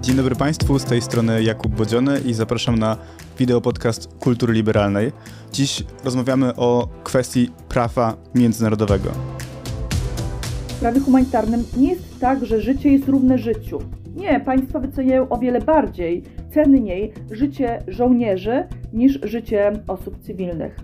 Dzień 0.00 0.16
dobry 0.16 0.36
Państwu, 0.36 0.78
z 0.78 0.84
tej 0.84 1.02
strony 1.02 1.42
Jakub 1.42 1.74
Bodziony 1.74 2.20
i 2.20 2.34
zapraszam 2.34 2.78
na 2.78 2.96
wideopodcast 3.40 4.08
Kultury 4.18 4.52
Liberalnej. 4.54 5.12
Dziś 5.52 5.84
rozmawiamy 6.04 6.56
o 6.56 6.88
kwestii 7.04 7.50
prawa 7.68 8.16
międzynarodowego. 8.34 9.10
W 10.68 10.80
prawie 10.80 11.00
humanitarnym 11.00 11.64
nie 11.76 11.90
jest 11.90 12.20
tak, 12.20 12.46
że 12.46 12.60
życie 12.60 12.92
jest 12.92 13.08
równe 13.08 13.38
życiu. 13.38 13.78
Nie, 14.16 14.40
państwa 14.40 14.80
wyceniają 14.80 15.28
o 15.28 15.38
wiele 15.38 15.60
bardziej, 15.60 16.22
cenniej 16.54 17.12
życie 17.30 17.82
żołnierzy 17.88 18.64
niż 18.92 19.18
życie 19.22 19.72
osób 19.86 20.22
cywilnych. 20.22 20.76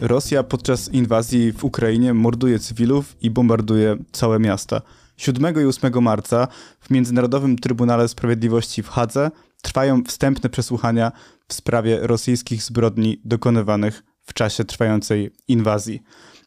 Rosja 0.00 0.42
podczas 0.42 0.88
inwazji 0.92 1.52
w 1.52 1.64
Ukrainie 1.64 2.14
morduje 2.14 2.58
cywilów 2.58 3.16
i 3.22 3.30
bombarduje 3.30 3.96
całe 4.12 4.38
miasta. 4.38 4.82
7 5.16 5.54
i 5.62 5.64
8 5.64 6.02
marca 6.02 6.48
w 6.80 6.90
Międzynarodowym 6.90 7.58
Trybunale 7.58 8.08
Sprawiedliwości 8.08 8.82
w 8.82 8.88
Hadze 8.88 9.30
trwają 9.62 10.04
wstępne 10.04 10.50
przesłuchania 10.50 11.12
w 11.50 11.52
sprawie 11.52 11.98
rosyjskich 12.02 12.62
zbrodni 12.62 13.20
dokonywanych 13.24 14.02
w 14.22 14.34
czasie 14.34 14.64
trwającej 14.64 15.30
inwazji. 15.48 16.02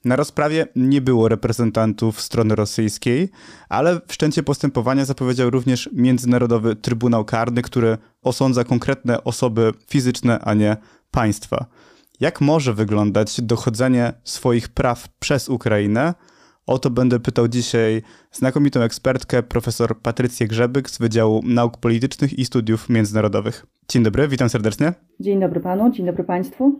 Na 0.05 0.15
rozprawie 0.15 0.67
nie 0.75 1.01
było 1.01 1.27
reprezentantów 1.27 2.21
strony 2.21 2.55
rosyjskiej, 2.55 3.29
ale 3.69 4.01
wszczęcie 4.07 4.43
postępowania 4.43 5.05
zapowiedział 5.05 5.49
również 5.49 5.89
Międzynarodowy 5.93 6.75
Trybunał 6.75 7.25
Karny, 7.25 7.61
który 7.61 7.97
osądza 8.21 8.63
konkretne 8.63 9.23
osoby 9.23 9.71
fizyczne, 9.87 10.39
a 10.39 10.53
nie 10.53 10.77
państwa. 11.11 11.65
Jak 12.19 12.41
może 12.41 12.73
wyglądać 12.73 13.41
dochodzenie 13.41 14.13
swoich 14.23 14.69
praw 14.69 15.07
przez 15.19 15.49
Ukrainę? 15.49 16.13
O 16.65 16.79
to 16.79 16.89
będę 16.89 17.19
pytał 17.19 17.47
dzisiaj 17.47 18.01
znakomitą 18.31 18.81
ekspertkę, 18.81 19.43
profesor 19.43 19.99
Patrycję 19.99 20.47
Grzebyk 20.47 20.89
z 20.89 20.97
Wydziału 20.97 21.41
Nauk 21.45 21.77
Politycznych 21.77 22.39
i 22.39 22.45
Studiów 22.45 22.89
Międzynarodowych. 22.89 23.65
Dzień 23.89 24.03
dobry, 24.03 24.27
witam 24.27 24.49
serdecznie. 24.49 24.93
Dzień 25.19 25.39
dobry 25.39 25.59
panu, 25.59 25.91
dzień 25.91 26.05
dobry 26.05 26.23
państwu. 26.23 26.79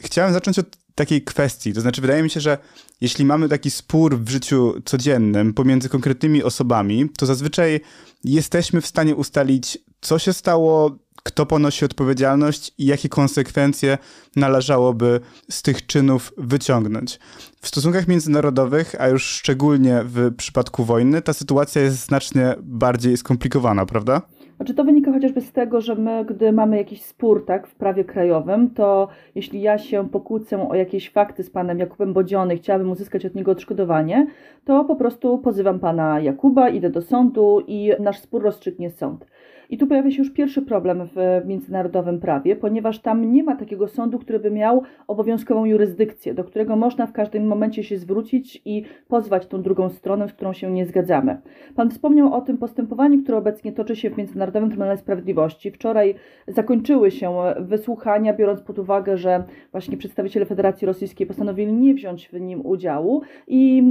Chciałem 0.00 0.32
zacząć 0.32 0.58
od 0.58 0.66
takiej 0.94 1.22
kwestii, 1.22 1.72
to 1.72 1.80
znaczy 1.80 2.00
wydaje 2.00 2.22
mi 2.22 2.30
się, 2.30 2.40
że 2.40 2.58
jeśli 3.00 3.24
mamy 3.24 3.48
taki 3.48 3.70
spór 3.70 4.18
w 4.18 4.28
życiu 4.28 4.74
codziennym 4.84 5.54
pomiędzy 5.54 5.88
konkretnymi 5.88 6.42
osobami, 6.42 7.08
to 7.18 7.26
zazwyczaj 7.26 7.80
jesteśmy 8.24 8.80
w 8.80 8.86
stanie 8.86 9.14
ustalić, 9.14 9.78
co 10.00 10.18
się 10.18 10.32
stało, 10.32 10.98
kto 11.22 11.46
ponosi 11.46 11.84
odpowiedzialność 11.84 12.72
i 12.78 12.86
jakie 12.86 13.08
konsekwencje 13.08 13.98
należałoby 14.36 15.20
z 15.50 15.62
tych 15.62 15.86
czynów 15.86 16.32
wyciągnąć. 16.38 17.18
W 17.60 17.68
stosunkach 17.68 18.08
międzynarodowych, 18.08 18.94
a 18.98 19.08
już 19.08 19.24
szczególnie 19.24 20.00
w 20.04 20.34
przypadku 20.36 20.84
wojny, 20.84 21.22
ta 21.22 21.32
sytuacja 21.32 21.82
jest 21.82 22.06
znacznie 22.06 22.54
bardziej 22.62 23.16
skomplikowana, 23.16 23.86
prawda? 23.86 24.22
Znaczy 24.56 24.74
to 24.74 24.84
wynika 24.84 25.12
chociażby 25.12 25.40
z 25.40 25.52
tego, 25.52 25.80
że 25.80 25.94
my, 25.94 26.24
gdy 26.24 26.52
mamy 26.52 26.76
jakiś 26.76 27.02
spór 27.02 27.46
tak, 27.46 27.66
w 27.66 27.74
prawie 27.74 28.04
krajowym, 28.04 28.70
to 28.70 29.08
jeśli 29.34 29.60
ja 29.60 29.78
się 29.78 30.08
pokłócę 30.08 30.68
o 30.68 30.74
jakieś 30.74 31.10
fakty 31.10 31.44
z 31.44 31.50
panem 31.50 31.78
Jakubem 31.78 32.12
Bodziony 32.12 32.56
chciałabym 32.56 32.90
uzyskać 32.90 33.26
od 33.26 33.34
niego 33.34 33.50
odszkodowanie, 33.50 34.26
to 34.64 34.84
po 34.84 34.96
prostu 34.96 35.38
pozywam 35.38 35.78
pana 35.78 36.20
Jakuba, 36.20 36.68
idę 36.68 36.90
do 36.90 37.02
sądu 37.02 37.62
i 37.66 37.92
nasz 38.00 38.20
spór 38.20 38.42
rozstrzygnie 38.42 38.90
sąd. 38.90 39.26
I 39.70 39.78
tu 39.78 39.86
pojawia 39.86 40.10
się 40.10 40.18
już 40.18 40.32
pierwszy 40.32 40.62
problem 40.62 41.08
w 41.14 41.46
międzynarodowym 41.46 42.20
prawie, 42.20 42.56
ponieważ 42.56 42.98
tam 42.98 43.32
nie 43.32 43.44
ma 43.44 43.56
takiego 43.56 43.88
sądu, 43.88 44.18
który 44.18 44.40
by 44.40 44.50
miał 44.50 44.82
obowiązkową 45.06 45.64
jurysdykcję, 45.64 46.34
do 46.34 46.44
którego 46.44 46.76
można 46.76 47.06
w 47.06 47.12
każdym 47.12 47.46
momencie 47.46 47.84
się 47.84 47.98
zwrócić 47.98 48.62
i 48.64 48.84
pozwać 49.08 49.46
tą 49.46 49.62
drugą 49.62 49.88
stronę, 49.88 50.28
z 50.28 50.32
którą 50.32 50.52
się 50.52 50.70
nie 50.70 50.86
zgadzamy. 50.86 51.36
Pan 51.76 51.90
wspomniał 51.90 52.34
o 52.34 52.40
tym 52.40 52.58
postępowaniu, 52.58 53.22
które 53.22 53.38
obecnie 53.38 53.72
toczy 53.72 53.96
się 53.96 54.10
w 54.10 54.16
Międzynarodowym 54.16 54.68
Trybunale 54.68 54.96
Sprawiedliwości. 54.96 55.70
Wczoraj 55.70 56.14
zakończyły 56.48 57.10
się 57.10 57.34
wysłuchania, 57.60 58.34
biorąc 58.34 58.60
pod 58.60 58.78
uwagę, 58.78 59.16
że 59.16 59.44
właśnie 59.72 59.96
przedstawiciele 59.96 60.46
Federacji 60.46 60.86
Rosyjskiej 60.86 61.26
postanowili 61.26 61.72
nie 61.72 61.94
wziąć 61.94 62.28
w 62.28 62.40
nim 62.40 62.66
udziału 62.66 63.22
i 63.48 63.82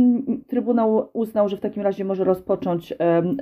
Trybunał 0.47 1.09
uznał, 1.13 1.50
że 1.50 1.57
w 1.57 1.59
takim 1.59 1.84
razie 1.84 2.06
może 2.06 2.24
rozpocząć 2.24 2.94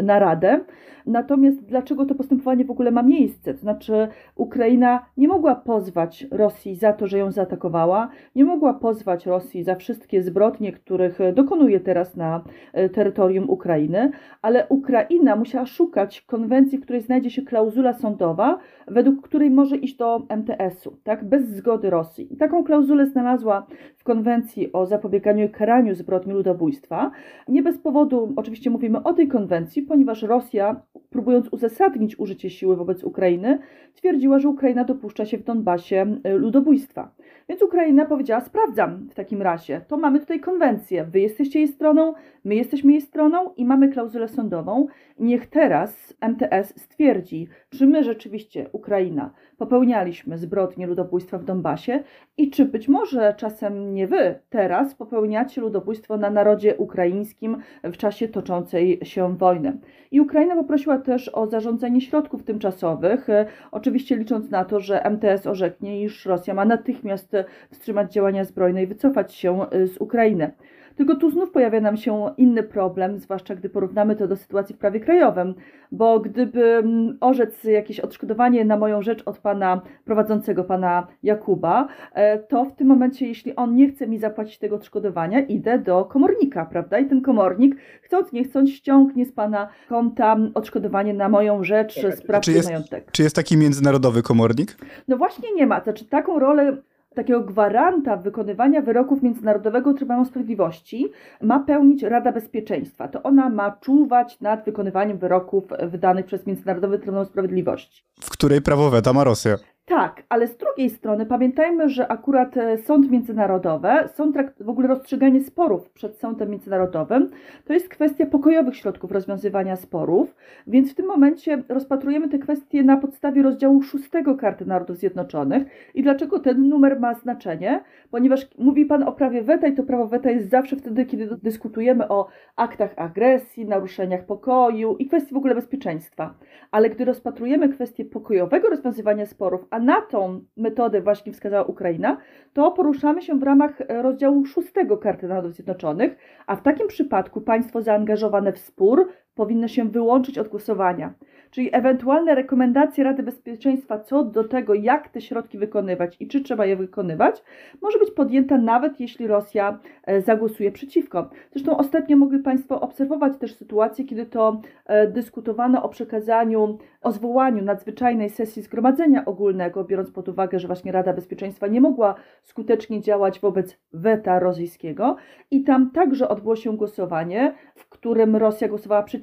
naradę. 0.03 0.59
Natomiast 1.05 1.65
dlaczego 1.65 2.05
to 2.05 2.15
postępowanie 2.23 2.65
w 2.65 2.71
ogóle 2.71 2.91
ma 2.91 3.03
miejsce? 3.03 3.53
To 3.53 3.59
znaczy, 3.59 4.07
Ukraina 4.35 5.05
nie 5.17 5.27
mogła 5.27 5.55
pozwać 5.55 6.27
Rosji 6.31 6.75
za 6.75 6.93
to, 6.93 7.07
że 7.07 7.17
ją 7.17 7.31
zaatakowała, 7.31 8.09
nie 8.35 8.45
mogła 8.45 8.73
pozwać 8.73 9.25
Rosji 9.25 9.63
za 9.63 9.75
wszystkie 9.75 10.23
zbrodnie, 10.23 10.71
których 10.71 11.19
dokonuje 11.33 11.79
teraz 11.79 12.15
na 12.15 12.43
e, 12.73 12.89
terytorium 12.89 13.49
Ukrainy, 13.49 14.11
ale 14.41 14.67
Ukraina 14.69 15.35
musiała 15.35 15.65
szukać 15.65 16.21
konwencji, 16.21 16.77
w 16.77 16.81
której 16.81 17.01
znajdzie 17.01 17.29
się 17.29 17.41
klauzula 17.41 17.93
sądowa, 17.93 18.59
według 18.87 19.27
której 19.27 19.51
może 19.51 19.75
iść 19.77 19.95
do 19.95 20.25
MTS-u, 20.29 20.97
tak, 21.03 21.25
bez 21.25 21.49
zgody 21.49 21.89
Rosji. 21.89 22.33
I 22.33 22.37
taką 22.37 22.63
klauzulę 22.63 23.07
znalazła 23.07 23.67
w 23.97 24.02
konwencji 24.03 24.73
o 24.73 24.85
zapobieganiu 24.85 25.45
i 25.45 25.49
karaniu 25.49 25.95
zbrodni 25.95 26.33
ludobójstwa. 26.33 27.11
Nie 27.47 27.63
bez 27.63 27.77
powodu 27.77 28.33
oczywiście 28.35 28.69
mówimy 28.69 29.03
o 29.03 29.13
tej 29.13 29.27
konwencji, 29.27 29.81
ponieważ 29.81 30.21
Rosja, 30.21 30.81
próbując 31.09 31.47
uzasadnić 31.51 32.19
użycie 32.19 32.49
siły 32.49 32.75
wobec 32.75 33.03
Ukrainy, 33.03 33.59
twierdziła, 33.95 34.39
że 34.39 34.49
Ukraina 34.49 34.83
dopuszcza 34.83 35.25
się 35.25 35.37
w 35.37 35.43
Donbasie 35.43 36.17
y, 36.25 36.29
ludobójstwa. 36.29 37.11
Więc 37.49 37.61
Ukraina 37.61 38.05
powiedziała: 38.05 38.41
Sprawdzam 38.41 39.09
w 39.09 39.13
takim 39.13 39.41
razie. 39.41 39.81
To 39.87 39.97
mamy 39.97 40.19
tutaj 40.19 40.39
konwencję. 40.39 41.03
Wy 41.03 41.19
jesteście 41.19 41.59
jej 41.59 41.67
stroną, 41.67 42.13
my 42.43 42.55
jesteśmy 42.55 42.91
jej 42.91 43.01
stroną 43.01 43.53
i 43.57 43.65
mamy 43.65 43.89
klauzulę 43.89 44.27
sądową. 44.27 44.87
Niech 45.19 45.47
teraz 45.47 46.13
MTS 46.21 46.81
stwierdzi, 46.81 47.47
czy 47.69 47.87
my 47.87 48.03
rzeczywiście, 48.03 48.69
Ukraina, 48.71 49.33
popełnialiśmy 49.63 50.37
zbrodnie 50.37 50.87
ludobójstwa 50.87 51.37
w 51.37 51.43
Donbasie 51.43 52.03
i 52.37 52.49
czy 52.49 52.65
być 52.65 52.87
może 52.87 53.33
czasem 53.37 53.93
nie 53.93 54.07
wy 54.07 54.39
teraz 54.49 54.95
popełniacie 54.95 55.61
ludobójstwo 55.61 56.17
na 56.17 56.29
narodzie 56.29 56.75
ukraińskim 56.75 57.57
w 57.83 57.97
czasie 57.97 58.27
toczącej 58.27 58.99
się 59.03 59.37
wojny. 59.37 59.77
I 60.11 60.21
Ukraina 60.21 60.55
poprosiła 60.55 60.97
też 60.97 61.29
o 61.29 61.47
zarządzanie 61.47 62.01
środków 62.01 62.43
tymczasowych, 62.43 63.27
oczywiście 63.71 64.15
licząc 64.15 64.49
na 64.49 64.65
to, 64.65 64.79
że 64.79 65.03
MTS 65.03 65.47
orzeknie, 65.47 66.03
iż 66.03 66.25
Rosja 66.25 66.53
ma 66.53 66.65
natychmiast 66.65 67.31
wstrzymać 67.71 68.13
działania 68.13 68.45
zbrojne 68.45 68.83
i 68.83 68.87
wycofać 68.87 69.33
się 69.33 69.59
z 69.71 69.97
Ukrainy. 69.97 70.51
Tylko 70.95 71.15
tu 71.15 71.31
znów 71.31 71.51
pojawia 71.51 71.81
nam 71.81 71.97
się 71.97 72.29
inny 72.37 72.63
problem, 72.63 73.19
zwłaszcza 73.19 73.55
gdy 73.55 73.69
porównamy 73.69 74.15
to 74.15 74.27
do 74.27 74.35
sytuacji 74.35 74.75
w 74.75 74.77
prawie 74.77 74.99
krajowym, 74.99 75.55
bo 75.91 76.19
gdyby 76.19 76.63
mm, 76.63 77.17
orzec 77.21 77.63
jakieś 77.63 77.99
odszkodowanie 77.99 78.65
na 78.65 78.77
moją 78.77 79.01
rzecz 79.01 79.23
od 79.25 79.37
pana 79.37 79.81
prowadzącego, 80.05 80.63
pana 80.63 81.07
Jakuba, 81.23 81.87
e, 82.13 82.39
to 82.39 82.65
w 82.65 82.75
tym 82.75 82.87
momencie, 82.87 83.27
jeśli 83.27 83.55
on 83.55 83.75
nie 83.75 83.89
chce 83.89 84.07
mi 84.07 84.19
zapłacić 84.19 84.57
tego 84.57 84.75
odszkodowania, 84.75 85.39
idę 85.39 85.79
do 85.79 86.05
komornika, 86.05 86.65
prawda? 86.65 86.99
I 86.99 87.05
ten 87.05 87.21
komornik, 87.21 87.75
chcąc 88.01 88.31
nie 88.31 88.43
chcąc, 88.43 88.69
ściągnie 88.69 89.25
z 89.25 89.31
pana 89.31 89.67
konta 89.89 90.37
odszkodowanie 90.53 91.13
na 91.13 91.29
moją 91.29 91.63
rzecz, 91.63 92.01
tak, 92.01 92.15
sprawcy 92.15 92.61
majątek. 92.65 93.11
Czy 93.11 93.23
jest 93.23 93.35
taki 93.35 93.57
międzynarodowy 93.57 94.21
komornik? 94.21 94.77
No 95.07 95.17
właśnie 95.17 95.53
nie 95.55 95.67
ma. 95.67 95.83
Znaczy 95.83 96.05
taką 96.05 96.39
rolę 96.39 96.77
takiego 97.13 97.41
gwaranta 97.41 98.17
wykonywania 98.17 98.81
wyroków 98.81 99.23
Międzynarodowego 99.23 99.93
Trybunału 99.93 100.25
Sprawiedliwości 100.25 101.11
ma 101.41 101.59
pełnić 101.59 102.03
Rada 102.03 102.31
Bezpieczeństwa. 102.31 103.07
To 103.07 103.23
ona 103.23 103.49
ma 103.49 103.71
czuwać 103.71 104.41
nad 104.41 104.65
wykonywaniem 104.65 105.17
wyroków 105.17 105.63
wydanych 105.87 106.25
przez 106.25 106.47
Międzynarodowy 106.47 106.99
Trybunał 106.99 107.25
Sprawiedliwości. 107.25 108.03
W 108.21 108.29
której 108.29 108.61
prawo 108.61 108.89
weta 108.89 109.13
ma 109.13 109.23
Rosja? 109.23 109.55
Tak, 109.85 110.23
ale 110.29 110.47
z 110.47 110.57
drugiej 110.57 110.89
strony 110.89 111.25
pamiętajmy, 111.25 111.89
że 111.89 112.07
akurat 112.07 112.57
e, 112.57 112.77
sąd 112.77 113.11
międzynarodowy, 113.11 113.89
sąd 114.15 114.37
w 114.59 114.69
ogóle 114.69 114.87
rozstrzyganie 114.87 115.41
sporów 115.41 115.89
przed 115.89 116.17
sądem 116.17 116.49
międzynarodowym, 116.49 117.29
to 117.65 117.73
jest 117.73 117.89
kwestia 117.89 118.25
pokojowych 118.25 118.75
środków 118.75 119.11
rozwiązywania 119.11 119.75
sporów, 119.75 120.35
więc 120.67 120.91
w 120.91 120.95
tym 120.95 121.05
momencie 121.05 121.63
rozpatrujemy 121.69 122.29
te 122.29 122.39
kwestie 122.39 122.83
na 122.83 122.97
podstawie 122.97 123.43
rozdziału 123.43 123.81
6 123.81 124.09
Karty 124.39 124.65
Narodów 124.65 124.97
Zjednoczonych. 124.97 125.63
I 125.95 126.03
dlaczego 126.03 126.39
ten 126.39 126.69
numer 126.69 126.99
ma 126.99 127.13
znaczenie? 127.13 127.83
Ponieważ 128.11 128.47
mówi 128.57 128.85
Pan 128.85 129.03
o 129.03 129.11
prawie 129.11 129.41
weta 129.41 129.67
i 129.67 129.73
to 129.73 129.83
prawo 129.83 130.07
weta 130.07 130.31
jest 130.31 130.49
zawsze 130.49 130.75
wtedy, 130.75 131.05
kiedy 131.05 131.37
dyskutujemy 131.43 132.07
o 132.07 132.27
aktach 132.55 132.93
agresji, 132.95 133.65
naruszeniach 133.65 134.25
pokoju 134.25 134.95
i 134.99 135.05
kwestii 135.05 135.33
w 135.33 135.37
ogóle 135.37 135.55
bezpieczeństwa. 135.55 136.33
Ale 136.71 136.89
gdy 136.89 137.05
rozpatrujemy 137.05 137.69
kwestię 137.69 138.05
pokojowego 138.05 138.69
rozwiązywania 138.69 139.25
sporów, 139.25 139.67
a 139.73 139.79
na 139.79 140.01
tą 140.01 140.41
metodę 140.57 141.01
właśnie 141.01 141.33
wskazała 141.33 141.63
Ukraina, 141.63 142.17
to 142.53 142.71
poruszamy 142.71 143.21
się 143.21 143.39
w 143.39 143.43
ramach 143.43 143.71
rozdziału 143.89 144.45
szóstego 144.45 144.97
Karty 144.97 145.27
Narodów 145.27 145.53
Zjednoczonych, 145.53 146.15
a 146.47 146.55
w 146.55 146.61
takim 146.61 146.87
przypadku 146.87 147.41
państwo 147.41 147.81
zaangażowane 147.81 148.53
w 148.53 148.59
spór 148.59 149.07
powinno 149.35 149.67
się 149.67 149.89
wyłączyć 149.89 150.37
od 150.37 150.47
głosowania. 150.47 151.13
Czyli 151.51 151.69
ewentualne 151.75 152.35
rekomendacje 152.35 153.03
Rady 153.03 153.23
Bezpieczeństwa 153.23 153.99
co 153.99 154.23
do 154.23 154.43
tego, 154.43 154.73
jak 154.73 155.09
te 155.09 155.21
środki 155.21 155.57
wykonywać 155.57 156.17
i 156.19 156.27
czy 156.27 156.41
trzeba 156.41 156.65
je 156.65 156.75
wykonywać, 156.75 157.43
może 157.81 157.99
być 157.99 158.11
podjęta 158.11 158.57
nawet 158.57 158.99
jeśli 158.99 159.27
Rosja 159.27 159.79
e, 160.03 160.21
zagłosuje 160.21 160.71
przeciwko. 160.71 161.29
Zresztą 161.51 161.77
ostatnio 161.77 162.17
mogli 162.17 162.39
Państwo 162.39 162.81
obserwować 162.81 163.37
też 163.37 163.55
sytuację, 163.55 164.05
kiedy 164.05 164.25
to 164.25 164.61
e, 164.85 165.07
dyskutowano 165.07 165.83
o 165.83 165.89
przekazaniu, 165.89 166.77
o 167.01 167.11
zwołaniu 167.11 167.63
nadzwyczajnej 167.63 168.29
sesji 168.29 168.61
Zgromadzenia 168.61 169.25
Ogólnego, 169.25 169.83
biorąc 169.83 170.11
pod 170.11 170.29
uwagę, 170.29 170.59
że 170.59 170.67
właśnie 170.67 170.91
Rada 170.91 171.13
Bezpieczeństwa 171.13 171.67
nie 171.67 171.81
mogła 171.81 172.15
skutecznie 172.43 173.01
działać 173.01 173.39
wobec 173.39 173.79
weta 173.93 174.39
rosyjskiego 174.39 175.15
i 175.51 175.63
tam 175.63 175.91
także 175.91 176.29
odbyło 176.29 176.55
się 176.55 176.77
głosowanie, 176.77 177.53
w 177.75 177.89
którym 177.89 178.35
Rosja 178.35 178.67
głosowała 178.67 179.03
przeciwko, 179.03 179.22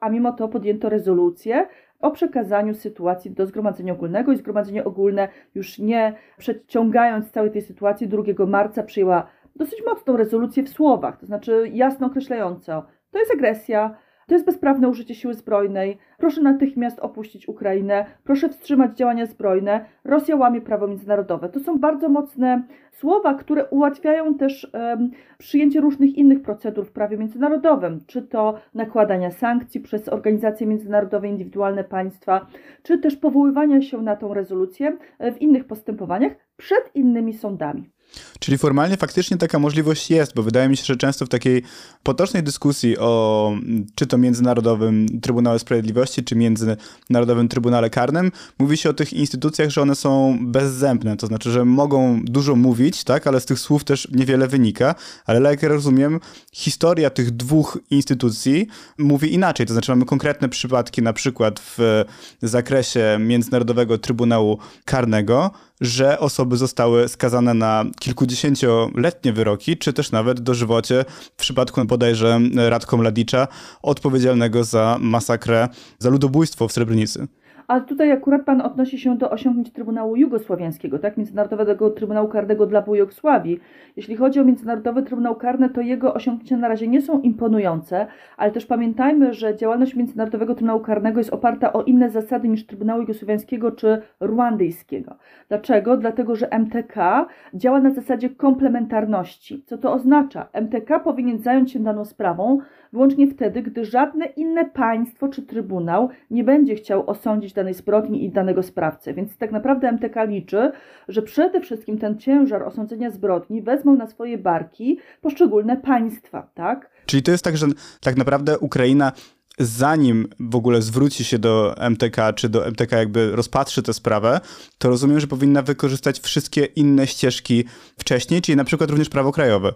a 0.00 0.08
mimo 0.08 0.32
to 0.32 0.48
podjęto 0.48 0.88
rezolucję, 0.88 1.66
o 2.00 2.10
przekazaniu 2.10 2.74
sytuacji 2.74 3.30
do 3.30 3.46
Zgromadzenia 3.46 3.92
Ogólnego 3.92 4.32
i 4.32 4.36
Zgromadzenie 4.36 4.84
Ogólne 4.84 5.28
już 5.54 5.78
nie 5.78 6.14
przeciągając 6.38 7.30
całej 7.30 7.50
tej 7.50 7.62
sytuacji 7.62 8.08
2 8.08 8.46
marca 8.46 8.82
przyjęła 8.82 9.26
dosyć 9.56 9.82
mocną 9.86 10.16
rezolucję 10.16 10.62
w 10.62 10.68
słowach, 10.68 11.16
to 11.16 11.26
znaczy 11.26 11.70
jasno 11.72 12.06
określającą, 12.06 12.82
to 13.10 13.18
jest 13.18 13.32
agresja, 13.32 13.96
to 14.30 14.34
jest 14.34 14.46
bezprawne 14.46 14.88
użycie 14.88 15.14
siły 15.14 15.34
zbrojnej. 15.34 15.98
Proszę 16.18 16.42
natychmiast 16.42 16.98
opuścić 16.98 17.48
Ukrainę. 17.48 18.04
Proszę 18.24 18.48
wstrzymać 18.48 18.96
działania 18.96 19.26
zbrojne. 19.26 19.84
Rosja 20.04 20.36
łamie 20.36 20.60
prawo 20.60 20.86
międzynarodowe. 20.86 21.48
To 21.48 21.60
są 21.60 21.78
bardzo 21.78 22.08
mocne 22.08 22.62
słowa, 22.92 23.34
które 23.34 23.64
ułatwiają 23.64 24.34
też 24.34 24.70
um, 24.74 25.10
przyjęcie 25.38 25.80
różnych 25.80 26.16
innych 26.16 26.42
procedur 26.42 26.86
w 26.86 26.92
prawie 26.92 27.18
międzynarodowym, 27.18 28.00
czy 28.06 28.22
to 28.22 28.54
nakładania 28.74 29.30
sankcji 29.30 29.80
przez 29.80 30.08
organizacje 30.08 30.66
międzynarodowe, 30.66 31.28
indywidualne 31.28 31.84
państwa, 31.84 32.46
czy 32.82 32.98
też 32.98 33.16
powoływania 33.16 33.82
się 33.82 34.02
na 34.02 34.16
tą 34.16 34.34
rezolucję 34.34 34.96
w 35.20 35.40
innych 35.40 35.64
postępowaniach 35.64 36.32
przed 36.56 36.90
innymi 36.94 37.32
sądami. 37.32 37.90
Czyli 38.38 38.58
formalnie 38.58 38.96
faktycznie 38.96 39.36
taka 39.36 39.58
możliwość 39.58 40.10
jest, 40.10 40.34
bo 40.34 40.42
wydaje 40.42 40.68
mi 40.68 40.76
się, 40.76 40.84
że 40.84 40.96
często 40.96 41.26
w 41.26 41.28
takiej 41.28 41.62
potocznej 42.02 42.42
dyskusji 42.42 42.98
o 42.98 43.52
czy 43.94 44.06
to 44.06 44.18
Międzynarodowym 44.18 45.20
Trybunale 45.20 45.58
Sprawiedliwości, 45.58 46.24
czy 46.24 46.36
Międzynarodowym 46.36 47.48
Trybunale 47.48 47.90
Karnym, 47.90 48.32
mówi 48.58 48.76
się 48.76 48.90
o 48.90 48.92
tych 48.92 49.12
instytucjach, 49.12 49.70
że 49.70 49.82
one 49.82 49.94
są 49.94 50.38
bezzębne, 50.40 51.16
to 51.16 51.26
znaczy, 51.26 51.50
że 51.50 51.64
mogą 51.64 52.20
dużo 52.24 52.56
mówić, 52.56 53.04
tak, 53.04 53.26
ale 53.26 53.40
z 53.40 53.46
tych 53.46 53.58
słów 53.58 53.84
też 53.84 54.08
niewiele 54.12 54.48
wynika, 54.48 54.94
ale 55.26 55.50
jak 55.50 55.62
rozumiem, 55.62 56.20
historia 56.52 57.10
tych 57.10 57.30
dwóch 57.30 57.78
instytucji 57.90 58.66
mówi 58.98 59.34
inaczej, 59.34 59.66
to 59.66 59.72
znaczy 59.72 59.92
mamy 59.92 60.04
konkretne 60.04 60.48
przypadki, 60.48 61.02
na 61.02 61.12
przykład 61.12 61.60
w 61.60 62.04
zakresie 62.42 63.18
Międzynarodowego 63.20 63.98
Trybunału 63.98 64.58
Karnego, 64.84 65.50
że 65.80 66.18
osoby 66.18 66.56
zostały 66.56 67.08
skazane 67.08 67.54
na 67.54 67.84
kilkudziesięcioletnie 68.00 69.32
wyroki, 69.32 69.76
czy 69.76 69.92
też 69.92 70.12
nawet 70.12 70.40
dożywocie 70.40 71.04
w 71.36 71.40
przypadku 71.40 71.84
bodajże 71.84 72.40
Radko 72.56 72.96
Mladicza, 72.96 73.48
odpowiedzialnego 73.82 74.64
za 74.64 74.98
masakrę, 75.00 75.68
za 75.98 76.10
ludobójstwo 76.10 76.68
w 76.68 76.72
Srebrenicy. 76.72 77.28
A 77.70 77.80
tutaj 77.80 78.12
akurat 78.12 78.44
Pan 78.44 78.60
odnosi 78.60 78.98
się 78.98 79.18
do 79.18 79.30
osiągnięć 79.30 79.72
Trybunału 79.72 80.16
Jugosłowiańskiego, 80.16 80.98
tak? 80.98 81.16
Międzynarodowego 81.16 81.90
Trybunału 81.90 82.28
Karnego 82.28 82.66
dla 82.66 82.84
Jugosławii. 82.94 83.60
Jeśli 83.96 84.16
chodzi 84.16 84.40
o 84.40 84.44
Międzynarodowy 84.44 85.02
Trybunał 85.02 85.36
Karny, 85.36 85.70
to 85.70 85.80
jego 85.80 86.14
osiągnięcia 86.14 86.56
na 86.56 86.68
razie 86.68 86.88
nie 86.88 87.02
są 87.02 87.20
imponujące, 87.20 88.06
ale 88.36 88.52
też 88.52 88.66
pamiętajmy, 88.66 89.34
że 89.34 89.56
działalność 89.56 89.94
Międzynarodowego 89.94 90.54
Trybunału 90.54 90.80
Karnego 90.80 91.20
jest 91.20 91.32
oparta 91.32 91.72
o 91.72 91.82
inne 91.82 92.10
zasady 92.10 92.48
niż 92.48 92.66
Trybunału 92.66 93.00
Jugosłowiańskiego 93.00 93.72
czy 93.72 94.02
Ruandyjskiego. 94.20 95.16
Dlaczego? 95.48 95.96
Dlatego, 95.96 96.36
że 96.36 96.48
MTK 96.50 97.26
działa 97.54 97.80
na 97.80 97.90
zasadzie 97.90 98.30
komplementarności. 98.30 99.62
Co 99.66 99.78
to 99.78 99.92
oznacza? 99.92 100.48
MTK 100.52 101.00
powinien 101.00 101.38
zająć 101.38 101.72
się 101.72 101.78
daną 101.78 102.04
sprawą 102.04 102.58
wyłącznie 102.92 103.26
wtedy, 103.26 103.62
gdy 103.62 103.84
żadne 103.84 104.26
inne 104.26 104.64
państwo 104.64 105.28
czy 105.28 105.42
trybunał 105.42 106.08
nie 106.30 106.44
będzie 106.44 106.74
chciał 106.74 107.10
osądzić 107.10 107.52
danej 107.60 107.74
zbrodni 107.74 108.24
i 108.24 108.30
danego 108.30 108.62
sprawcę. 108.62 109.14
Więc 109.14 109.36
tak 109.36 109.52
naprawdę 109.52 109.88
MTK 109.88 110.24
liczy, 110.24 110.72
że 111.08 111.22
przede 111.22 111.60
wszystkim 111.60 111.98
ten 111.98 112.18
ciężar 112.18 112.62
osądzenia 112.62 113.10
zbrodni 113.10 113.62
wezmą 113.62 113.96
na 113.96 114.06
swoje 114.06 114.38
barki 114.38 114.98
poszczególne 115.20 115.76
państwa, 115.76 116.50
tak? 116.54 116.90
Czyli 117.06 117.22
to 117.22 117.30
jest 117.30 117.44
tak, 117.44 117.56
że 117.56 117.66
tak 118.00 118.16
naprawdę 118.16 118.58
Ukraina 118.58 119.12
zanim 119.58 120.28
w 120.40 120.56
ogóle 120.56 120.82
zwróci 120.82 121.24
się 121.24 121.38
do 121.38 121.74
MTK, 121.90 122.32
czy 122.32 122.48
do 122.48 122.66
MTK 122.66 122.96
jakby 122.96 123.36
rozpatrzy 123.36 123.82
tę 123.82 123.94
sprawę, 123.94 124.40
to 124.78 124.88
rozumiem, 124.88 125.20
że 125.20 125.26
powinna 125.26 125.62
wykorzystać 125.62 126.20
wszystkie 126.20 126.64
inne 126.64 127.06
ścieżki 127.06 127.64
wcześniej, 127.98 128.42
czyli 128.42 128.56
na 128.56 128.64
przykład 128.64 128.90
również 128.90 129.08
prawo 129.08 129.32
krajowe. 129.32 129.72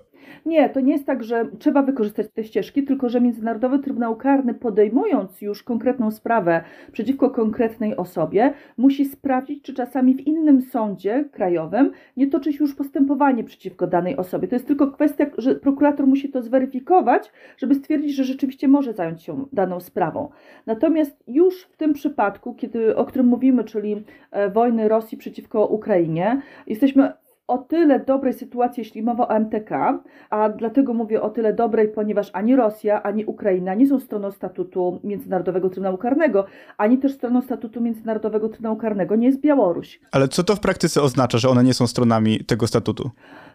Nie, 0.46 0.68
to 0.68 0.80
nie 0.80 0.92
jest 0.92 1.06
tak, 1.06 1.24
że 1.24 1.46
trzeba 1.58 1.82
wykorzystać 1.82 2.26
te 2.30 2.44
ścieżki, 2.44 2.82
tylko 2.82 3.08
że 3.08 3.20
Międzynarodowy 3.20 3.78
Trybunał 3.78 4.16
Karny, 4.16 4.54
podejmując 4.54 5.42
już 5.42 5.62
konkretną 5.62 6.10
sprawę 6.10 6.64
przeciwko 6.92 7.30
konkretnej 7.30 7.96
osobie, 7.96 8.52
musi 8.76 9.04
sprawdzić, 9.04 9.62
czy 9.62 9.74
czasami 9.74 10.14
w 10.14 10.20
innym 10.20 10.62
sądzie 10.62 11.24
krajowym 11.32 11.90
nie 12.16 12.26
toczy 12.26 12.52
się 12.52 12.58
już 12.60 12.74
postępowanie 12.74 13.44
przeciwko 13.44 13.86
danej 13.86 14.16
osobie. 14.16 14.48
To 14.48 14.54
jest 14.54 14.66
tylko 14.66 14.90
kwestia, 14.90 15.26
że 15.38 15.54
prokurator 15.54 16.06
musi 16.06 16.28
to 16.28 16.42
zweryfikować, 16.42 17.32
żeby 17.56 17.74
stwierdzić, 17.74 18.14
że 18.14 18.24
rzeczywiście 18.24 18.68
może 18.68 18.92
zająć 18.92 19.22
się 19.22 19.44
daną 19.52 19.80
sprawą. 19.80 20.28
Natomiast 20.66 21.24
już 21.26 21.62
w 21.62 21.76
tym 21.76 21.92
przypadku, 21.92 22.54
kiedy, 22.54 22.96
o 22.96 23.04
którym 23.04 23.26
mówimy, 23.26 23.64
czyli 23.64 24.04
e, 24.30 24.50
wojny 24.50 24.88
Rosji 24.88 25.18
przeciwko 25.18 25.66
Ukrainie, 25.66 26.42
jesteśmy 26.66 27.12
o 27.46 27.58
tyle 27.58 28.00
dobrej 28.00 28.32
sytuacji, 28.32 28.80
jeśli 28.80 29.02
mowa 29.02 29.28
o 29.28 29.34
MTK, 29.38 30.02
a 30.30 30.48
dlatego 30.48 30.94
mówię 30.94 31.22
o 31.22 31.30
tyle 31.30 31.52
dobrej, 31.52 31.88
ponieważ 31.88 32.30
ani 32.32 32.56
Rosja, 32.56 33.02
ani 33.02 33.24
Ukraina 33.24 33.74
nie 33.74 33.86
są 33.86 34.00
stroną 34.00 34.30
statutu 34.30 35.00
Międzynarodowego 35.04 35.70
Trybunału 35.70 35.98
Karnego, 35.98 36.46
ani 36.78 36.98
też 36.98 37.12
stroną 37.12 37.42
statutu 37.42 37.80
Międzynarodowego 37.80 38.48
Trybunału 38.48 38.76
Karnego 38.76 39.16
nie 39.16 39.26
jest 39.26 39.40
Białoruś. 39.40 40.00
Ale 40.12 40.28
co 40.28 40.44
to 40.44 40.56
w 40.56 40.60
praktyce 40.60 41.02
oznacza, 41.02 41.38
że 41.38 41.48
one 41.48 41.64
nie 41.64 41.74
są 41.74 41.86
stronami 41.86 42.44
tego 42.44 42.66
statutu? 42.66 43.10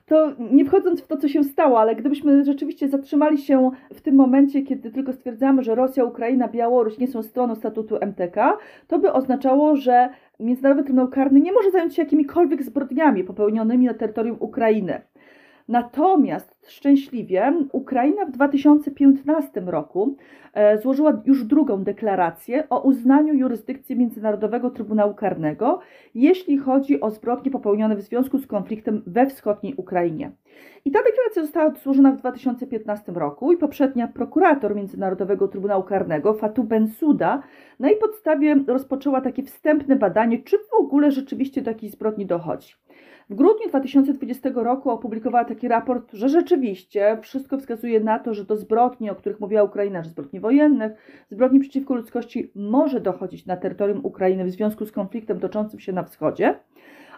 To 0.09 0.31
nie 0.51 0.65
wchodząc 0.65 1.01
w 1.01 1.07
to, 1.07 1.17
co 1.17 1.27
się 1.27 1.43
stało, 1.43 1.79
ale 1.79 1.95
gdybyśmy 1.95 2.43
rzeczywiście 2.43 2.89
zatrzymali 2.89 3.37
się 3.37 3.71
w 3.93 4.01
tym 4.01 4.15
momencie, 4.15 4.61
kiedy 4.61 4.91
tylko 4.91 5.13
stwierdzamy, 5.13 5.63
że 5.63 5.75
Rosja, 5.75 6.03
Ukraina, 6.03 6.47
Białoruś 6.47 6.97
nie 6.97 7.07
są 7.07 7.23
stroną 7.23 7.55
statutu 7.55 7.97
MTK, 8.01 8.57
to 8.87 8.99
by 8.99 9.13
oznaczało, 9.13 9.75
że 9.75 10.09
Międzynarodowy 10.39 10.85
Trybunał 10.85 11.07
Karny 11.07 11.39
nie 11.39 11.51
może 11.51 11.71
zająć 11.71 11.95
się 11.95 12.01
jakimikolwiek 12.01 12.63
zbrodniami 12.63 13.23
popełnionymi 13.23 13.85
na 13.85 13.93
terytorium 13.93 14.37
Ukrainy. 14.39 15.01
Natomiast 15.69 16.67
szczęśliwie 16.67 17.53
Ukraina 17.71 18.25
w 18.25 18.31
2015 18.31 19.61
roku 19.61 20.15
e, 20.53 20.77
złożyła 20.77 21.21
już 21.25 21.43
drugą 21.43 21.83
deklarację 21.83 22.69
o 22.69 22.81
uznaniu 22.81 23.33
jurysdykcji 23.33 23.95
Międzynarodowego 23.95 24.69
Trybunału 24.69 25.13
Karnego, 25.13 25.79
jeśli 26.15 26.57
chodzi 26.57 27.01
o 27.01 27.11
zbrodnie 27.11 27.51
popełnione 27.51 27.95
w 27.95 28.01
związku 28.01 28.37
z 28.37 28.47
konfliktem 28.47 29.03
we 29.07 29.25
wschodniej 29.25 29.73
Ukrainie. 29.77 30.31
I 30.85 30.91
ta 30.91 30.99
deklaracja 31.03 31.41
została 31.41 31.73
złożona 31.83 32.11
w 32.11 32.17
2015 32.17 33.11
roku 33.11 33.51
i 33.51 33.57
poprzednia 33.57 34.07
prokurator 34.07 34.75
Międzynarodowego 34.75 35.47
Trybunału 35.47 35.83
Karnego, 35.83 36.33
Fatou 36.33 36.63
Bensouda, 36.63 37.43
na 37.79 37.89
jej 37.89 37.99
podstawie 37.99 38.63
rozpoczęła 38.67 39.21
takie 39.21 39.43
wstępne 39.43 39.95
badanie, 39.95 40.43
czy 40.43 40.57
w 40.57 40.73
ogóle 40.79 41.11
rzeczywiście 41.11 41.61
do 41.61 41.71
jakichś 41.71 41.93
zbrodni 41.93 42.25
dochodzi. 42.25 42.73
W 43.29 43.35
grudniu 43.35 43.67
2020 43.69 44.49
roku 44.55 44.89
opublikowała 44.89 45.45
taki 45.45 45.67
raport, 45.67 46.13
że 46.13 46.29
rzeczywiście 46.29 47.17
wszystko 47.21 47.57
wskazuje 47.57 47.99
na 47.99 48.19
to, 48.19 48.33
że 48.33 48.45
do 48.45 48.57
zbrodni, 48.57 49.09
o 49.09 49.15
których 49.15 49.39
mówiła 49.39 49.63
Ukraina, 49.63 50.03
że 50.03 50.09
zbrodni 50.09 50.39
wojennych, 50.39 50.91
zbrodni 51.29 51.59
przeciwko 51.59 51.95
ludzkości 51.95 52.51
może 52.55 52.99
dochodzić 53.01 53.45
na 53.45 53.57
terytorium 53.57 54.05
Ukrainy 54.05 54.45
w 54.45 54.51
związku 54.51 54.85
z 54.85 54.91
konfliktem 54.91 55.39
toczącym 55.39 55.79
się 55.79 55.93
na 55.93 56.03
wschodzie, 56.03 56.59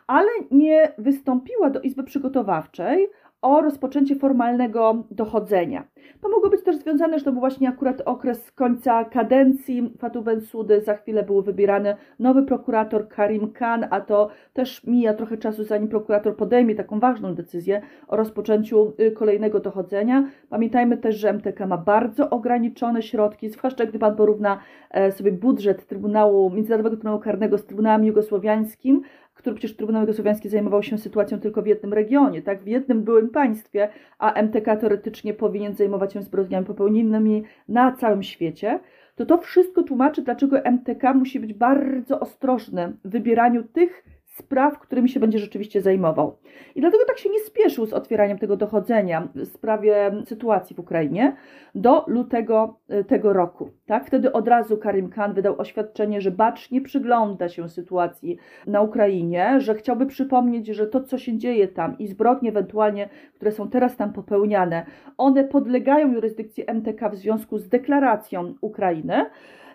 ale 0.07 0.29
nie 0.51 0.91
wystąpiła 0.97 1.69
do 1.69 1.81
Izby 1.81 2.03
Przygotowawczej 2.03 3.07
o 3.41 3.61
rozpoczęcie 3.61 4.15
formalnego 4.15 5.03
dochodzenia. 5.11 5.83
To 6.21 6.29
mogło 6.29 6.49
być 6.49 6.63
też 6.63 6.75
związane, 6.75 7.19
że 7.19 7.25
to 7.25 7.31
był 7.31 7.39
właśnie 7.39 7.69
akurat 7.69 8.01
okres 8.05 8.51
końca 8.51 9.05
kadencji 9.05 9.93
Fatou 9.99 10.21
Bensoudy. 10.21 10.81
Za 10.81 10.95
chwilę 10.95 11.23
był 11.23 11.41
wybierany 11.41 11.95
nowy 12.19 12.43
prokurator 12.43 13.07
Karim 13.07 13.51
Khan, 13.51 13.85
a 13.89 14.01
to 14.01 14.29
też 14.53 14.83
mija 14.87 15.13
trochę 15.13 15.37
czasu, 15.37 15.63
zanim 15.63 15.87
prokurator 15.87 16.35
podejmie 16.35 16.75
taką 16.75 16.99
ważną 16.99 17.35
decyzję 17.35 17.81
o 18.07 18.15
rozpoczęciu 18.15 18.93
y, 18.99 19.11
kolejnego 19.11 19.59
dochodzenia. 19.59 20.29
Pamiętajmy 20.49 20.97
też, 20.97 21.15
że 21.15 21.29
MTK 21.29 21.67
ma 21.67 21.77
bardzo 21.77 22.29
ograniczone 22.29 23.01
środki, 23.01 23.49
zwłaszcza 23.49 23.85
gdy 23.85 23.99
Pan 23.99 24.15
porówna 24.15 24.59
e, 24.91 25.11
sobie 25.11 25.31
budżet 25.31 25.85
Trybunału, 25.85 26.49
Międzynarodowego 26.49 26.95
Trybunału 26.95 27.19
Karnego 27.19 27.57
z 27.57 27.65
Trybunałem 27.65 28.05
Jugosłowiańskim, 28.05 29.01
który 29.33 29.55
przecież 29.55 29.77
Trybunał 29.77 30.01
Jugosłowiański 30.01 30.49
zajmował 30.49 30.83
się 30.83 30.97
sytuacją 30.97 31.39
tylko 31.39 31.61
w 31.61 31.67
jednym 31.67 31.93
regionie, 31.93 32.41
tak, 32.41 32.63
w 32.63 32.67
jednym 32.67 33.03
byłym 33.03 33.29
państwie, 33.29 33.89
a 34.19 34.33
MTK 34.33 34.77
teoretycznie 34.77 35.33
powinien 35.33 35.75
zajmować 35.75 36.13
się 36.13 36.21
zbrodniami 36.21 36.65
popełnionymi 36.65 37.43
na 37.67 37.91
całym 37.91 38.23
świecie, 38.23 38.79
to 39.15 39.25
to 39.25 39.37
wszystko 39.37 39.83
tłumaczy, 39.83 40.21
dlaczego 40.21 40.65
MTK 40.65 41.13
musi 41.13 41.39
być 41.39 41.53
bardzo 41.53 42.19
ostrożny 42.19 42.93
w 43.05 43.09
wybieraniu 43.09 43.63
tych 43.63 44.03
spraw, 44.31 44.79
którymi 44.79 45.09
się 45.09 45.19
będzie 45.19 45.39
rzeczywiście 45.39 45.81
zajmował. 45.81 46.37
I 46.75 46.81
dlatego 46.81 47.05
tak 47.07 47.17
się 47.17 47.29
nie 47.29 47.39
spieszył 47.39 47.85
z 47.85 47.93
otwieraniem 47.93 48.37
tego 48.37 48.57
dochodzenia 48.57 49.27
w 49.35 49.45
sprawie 49.45 50.11
sytuacji 50.25 50.75
w 50.75 50.79
Ukrainie 50.79 51.35
do 51.75 52.05
lutego 52.07 52.79
e, 52.87 53.03
tego 53.03 53.33
roku. 53.33 53.69
Tak? 53.85 54.05
Wtedy 54.05 54.31
od 54.31 54.47
razu 54.47 54.77
Karim 54.77 55.09
Khan 55.09 55.33
wydał 55.33 55.61
oświadczenie, 55.61 56.21
że 56.21 56.31
bacznie 56.31 56.81
przygląda 56.81 57.49
się 57.49 57.69
sytuacji 57.69 58.37
na 58.67 58.81
Ukrainie, 58.81 59.55
że 59.61 59.75
chciałby 59.75 60.05
przypomnieć, 60.05 60.67
że 60.67 60.87
to, 60.87 61.03
co 61.03 61.17
się 61.17 61.37
dzieje 61.37 61.67
tam 61.67 61.97
i 61.97 62.07
zbrodnie 62.07 62.49
ewentualnie, 62.49 63.09
które 63.35 63.51
są 63.51 63.69
teraz 63.69 63.97
tam 63.97 64.13
popełniane, 64.13 64.85
one 65.17 65.43
podlegają 65.43 66.13
jurysdykcji 66.13 66.63
MTK 66.67 67.09
w 67.09 67.15
związku 67.15 67.57
z 67.57 67.69
deklaracją 67.69 68.53
Ukrainy. 68.61 69.25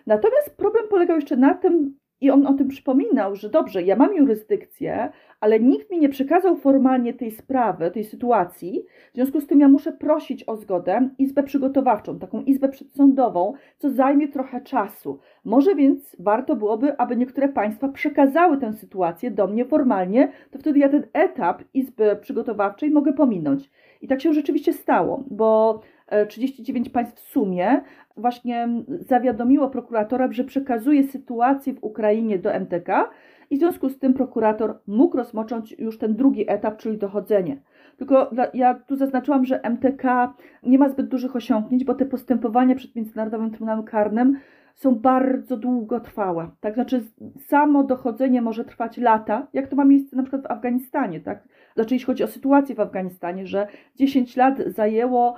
Natomiast 0.07 0.57
problem 0.57 0.87
polegał 0.89 1.15
jeszcze 1.15 1.37
na 1.37 1.53
tym, 1.53 1.97
i 2.21 2.31
on 2.31 2.47
o 2.47 2.53
tym 2.53 2.67
przypominał, 2.67 3.35
że 3.35 3.49
dobrze, 3.49 3.83
ja 3.83 3.95
mam 3.95 4.15
jurysdykcję, 4.15 5.09
ale 5.39 5.59
nikt 5.59 5.91
mi 5.91 5.99
nie 5.99 6.09
przekazał 6.09 6.57
formalnie 6.57 7.13
tej 7.13 7.31
sprawy, 7.31 7.91
tej 7.91 8.03
sytuacji. 8.03 8.85
W 9.11 9.15
związku 9.15 9.41
z 9.41 9.47
tym 9.47 9.59
ja 9.59 9.67
muszę 9.67 9.91
prosić 9.91 10.43
o 10.49 10.55
zgodę 10.55 11.09
izbę 11.17 11.43
przygotowawczą, 11.43 12.19
taką 12.19 12.41
izbę 12.41 12.69
przedsądową, 12.69 13.53
co 13.77 13.89
zajmie 13.89 14.27
trochę 14.27 14.61
czasu. 14.61 15.19
Może 15.45 15.75
więc 15.75 16.15
warto 16.19 16.55
byłoby, 16.55 16.97
aby 16.97 17.15
niektóre 17.15 17.49
państwa 17.49 17.89
przekazały 17.89 18.57
tę 18.57 18.73
sytuację 18.73 19.31
do 19.31 19.47
mnie 19.47 19.65
formalnie, 19.65 20.31
to 20.51 20.59
wtedy 20.59 20.79
ja 20.79 20.89
ten 20.89 21.07
etap 21.13 21.63
izby 21.73 22.17
przygotowawczej 22.21 22.91
mogę 22.91 23.13
pominąć. 23.13 23.71
I 24.01 24.07
tak 24.07 24.21
się 24.21 24.33
rzeczywiście 24.33 24.73
stało, 24.73 25.23
bo 25.31 25.79
39 26.27 26.87
e, 26.87 26.89
państw 26.89 27.15
w 27.15 27.29
sumie 27.29 27.81
właśnie 28.17 28.67
zawiadomiło 28.99 29.69
prokuratora, 29.69 30.31
że 30.31 30.43
przekazuje 30.43 31.03
sytuację 31.03 31.73
w 31.73 31.83
Ukrainie 31.83 32.39
do 32.39 32.53
MTK 32.53 33.09
i 33.49 33.55
w 33.55 33.59
związku 33.59 33.89
z 33.89 33.99
tym 33.99 34.13
prokurator 34.13 34.79
mógł 34.87 35.17
rozpocząć 35.17 35.75
już 35.79 35.97
ten 35.97 36.15
drugi 36.15 36.51
etap, 36.51 36.77
czyli 36.77 36.97
dochodzenie. 36.97 37.61
Tylko 37.97 38.31
ja 38.53 38.73
tu 38.73 38.95
zaznaczyłam, 38.95 39.45
że 39.45 39.61
MTK 39.63 40.33
nie 40.63 40.77
ma 40.77 40.89
zbyt 40.89 41.07
dużych 41.07 41.35
osiągnięć, 41.35 41.83
bo 41.83 41.95
te 41.95 42.05
postępowania 42.05 42.75
przed 42.75 42.95
Międzynarodowym 42.95 43.49
Trybunałem 43.49 43.83
Karnym 43.83 44.39
są 44.75 44.95
bardzo 44.95 45.57
długotrwałe. 45.57 46.49
Tak 46.59 46.73
znaczy, 46.73 47.03
samo 47.47 47.83
dochodzenie 47.83 48.41
może 48.41 48.65
trwać 48.65 48.97
lata, 48.97 49.47
jak 49.53 49.67
to 49.67 49.75
ma 49.75 49.85
miejsce 49.85 50.15
na 50.15 50.23
przykład 50.23 50.43
w 50.43 50.51
Afganistanie, 50.51 51.19
tak? 51.19 51.47
Znaczy, 51.75 51.95
jeśli 51.95 52.05
chodzi 52.05 52.23
o 52.23 52.27
sytuację 52.27 52.75
w 52.75 52.79
Afganistanie, 52.79 53.47
że 53.47 53.67
10 53.95 54.35
lat 54.35 54.57
zajęło 54.67 55.35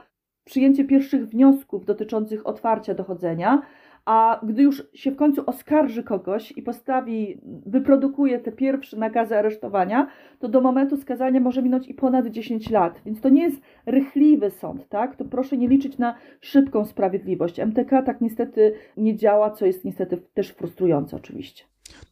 przyjęcie 0.50 0.86
pierwszych 0.86 1.28
wniosków 1.28 1.86
dotyczących 1.86 2.48
otwarcia 2.48 2.94
dochodzenia, 2.94 3.62
a 4.06 4.40
gdy 4.44 4.62
już 4.64 4.84
się 4.94 5.12
w 5.12 5.16
końcu 5.16 5.44
oskarży 5.46 6.04
kogoś 6.04 6.52
i 6.52 6.62
postawi, 6.62 7.42
wyprodukuje 7.66 8.40
te 8.40 8.52
pierwsze 8.52 8.98
nakazy 8.98 9.38
aresztowania, 9.38 10.08
to 10.40 10.48
do 10.48 10.62
momentu 10.62 10.98
skazania 10.98 11.40
może 11.40 11.62
minąć 11.62 11.88
i 11.88 11.94
ponad 11.94 12.28
10 12.28 12.70
lat. 12.70 13.02
Więc 13.06 13.22
to 13.22 13.30
nie 13.30 13.44
jest 13.44 13.62
rychliwy 13.86 14.50
sąd, 14.50 14.90
tak? 14.90 15.16
To 15.16 15.26
proszę 15.26 15.58
nie 15.58 15.68
liczyć 15.68 15.98
na 15.98 16.16
szybką 16.42 16.86
sprawiedliwość. 16.86 17.60
MTK 17.60 18.02
tak 18.02 18.22
niestety 18.22 18.74
nie 18.98 19.16
działa, 19.16 19.52
co 19.52 19.66
jest 19.66 19.86
niestety 19.86 20.18
też 20.18 20.50
frustrujące 20.50 21.16
oczywiście. 21.16 21.69